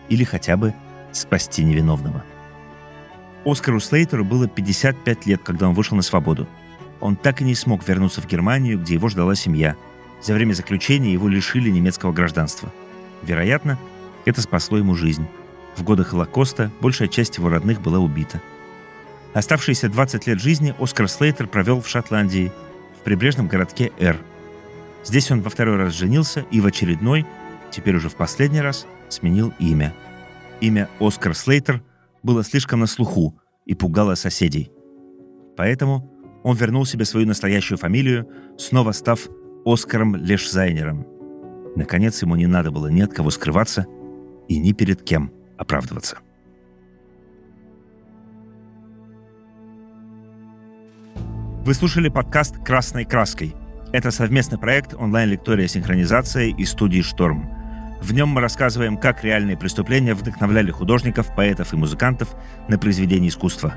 или 0.08 0.24
хотя 0.24 0.56
бы 0.56 0.74
спасти 1.12 1.64
невиновного. 1.64 2.24
Оскару 3.44 3.80
Слейтеру 3.80 4.24
было 4.24 4.48
55 4.48 5.26
лет, 5.26 5.42
когда 5.42 5.68
он 5.68 5.74
вышел 5.74 5.96
на 5.96 6.02
свободу. 6.02 6.48
Он 7.00 7.16
так 7.16 7.40
и 7.40 7.44
не 7.44 7.54
смог 7.54 7.86
вернуться 7.86 8.22
в 8.22 8.26
Германию, 8.26 8.78
где 8.78 8.94
его 8.94 9.08
ждала 9.08 9.34
семья. 9.34 9.76
За 10.22 10.32
время 10.32 10.54
заключения 10.54 11.12
его 11.12 11.28
лишили 11.28 11.70
немецкого 11.70 12.12
гражданства. 12.12 12.72
Вероятно, 13.22 13.78
это 14.24 14.40
спасло 14.40 14.78
ему 14.78 14.94
жизнь. 14.94 15.26
В 15.76 15.82
годы 15.82 16.04
Холокоста 16.04 16.70
большая 16.80 17.08
часть 17.08 17.36
его 17.36 17.48
родных 17.48 17.80
была 17.82 17.98
убита. 17.98 18.40
Оставшиеся 19.34 19.88
20 19.88 20.26
лет 20.28 20.40
жизни 20.40 20.74
Оскар 20.78 21.08
Слейтер 21.08 21.46
провел 21.46 21.82
в 21.82 21.88
Шотландии, 21.88 22.52
в 22.98 23.02
прибрежном 23.02 23.48
городке 23.48 23.92
Эр. 23.98 24.18
Здесь 25.04 25.30
он 25.30 25.42
во 25.42 25.50
второй 25.50 25.76
раз 25.76 25.92
женился 25.92 26.46
и 26.50 26.60
в 26.60 26.66
очередной, 26.66 27.26
теперь 27.70 27.96
уже 27.96 28.08
в 28.08 28.16
последний 28.16 28.60
раз, 28.60 28.86
сменил 29.08 29.52
имя. 29.58 29.94
Имя 30.60 30.88
Оскар 30.98 31.34
Слейтер 31.34 31.82
было 32.22 32.42
слишком 32.42 32.80
на 32.80 32.86
слуху 32.86 33.38
и 33.66 33.74
пугало 33.74 34.14
соседей. 34.14 34.70
Поэтому 35.56 36.10
он 36.42 36.56
вернул 36.56 36.86
себе 36.86 37.04
свою 37.04 37.26
настоящую 37.26 37.78
фамилию, 37.78 38.28
снова 38.58 38.92
став 38.92 39.20
Оскаром 39.64 40.16
Лешзайнером. 40.16 41.06
Наконец 41.76 42.22
ему 42.22 42.36
не 42.36 42.46
надо 42.46 42.70
было 42.70 42.88
ни 42.88 43.00
от 43.00 43.12
кого 43.12 43.30
скрываться 43.30 43.86
и 44.48 44.58
ни 44.58 44.72
перед 44.72 45.02
кем– 45.02 45.30
оправдываться. 45.58 46.18
Вы 51.64 51.72
слушали 51.72 52.08
подкаст 52.08 52.58
«Красной 52.62 53.04
краской». 53.04 53.54
Это 53.94 54.10
совместный 54.10 54.58
проект 54.58 54.92
онлайн-лектория 54.92 55.68
синхронизации 55.68 56.50
и 56.50 56.64
студии 56.64 57.00
«Шторм». 57.00 57.48
В 58.02 58.12
нем 58.12 58.28
мы 58.30 58.40
рассказываем, 58.40 58.96
как 58.96 59.22
реальные 59.22 59.56
преступления 59.56 60.14
вдохновляли 60.14 60.72
художников, 60.72 61.32
поэтов 61.36 61.72
и 61.72 61.76
музыкантов 61.76 62.34
на 62.66 62.76
произведение 62.76 63.28
искусства. 63.28 63.72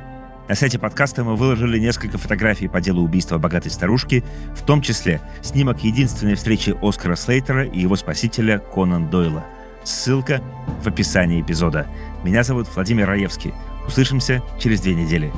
На 0.49 0.55
сайте 0.55 0.79
подкаста 0.79 1.23
мы 1.23 1.35
выложили 1.35 1.77
несколько 1.77 2.17
фотографий 2.17 2.67
по 2.67 2.81
делу 2.81 3.03
убийства 3.03 3.37
богатой 3.37 3.69
старушки, 3.69 4.23
в 4.55 4.65
том 4.65 4.81
числе 4.81 5.21
снимок 5.43 5.83
единственной 5.83 6.33
встречи 6.33 6.75
Оскара 6.81 7.15
Слейтера 7.15 7.65
и 7.65 7.79
его 7.79 7.95
спасителя 7.95 8.57
Конан 8.57 9.11
Дойла– 9.11 9.45
Ссылка 9.83 10.41
в 10.81 10.87
описании 10.87 11.41
эпизода. 11.41 11.85
Меня 12.23 12.41
зовут 12.41 12.67
Владимир 12.73 13.07
Раевский. 13.07 13.53
Услышимся 13.85 14.41
через 14.59 14.81
две 14.81 14.95
недели. 14.95 15.31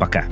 Пока. 0.00 0.26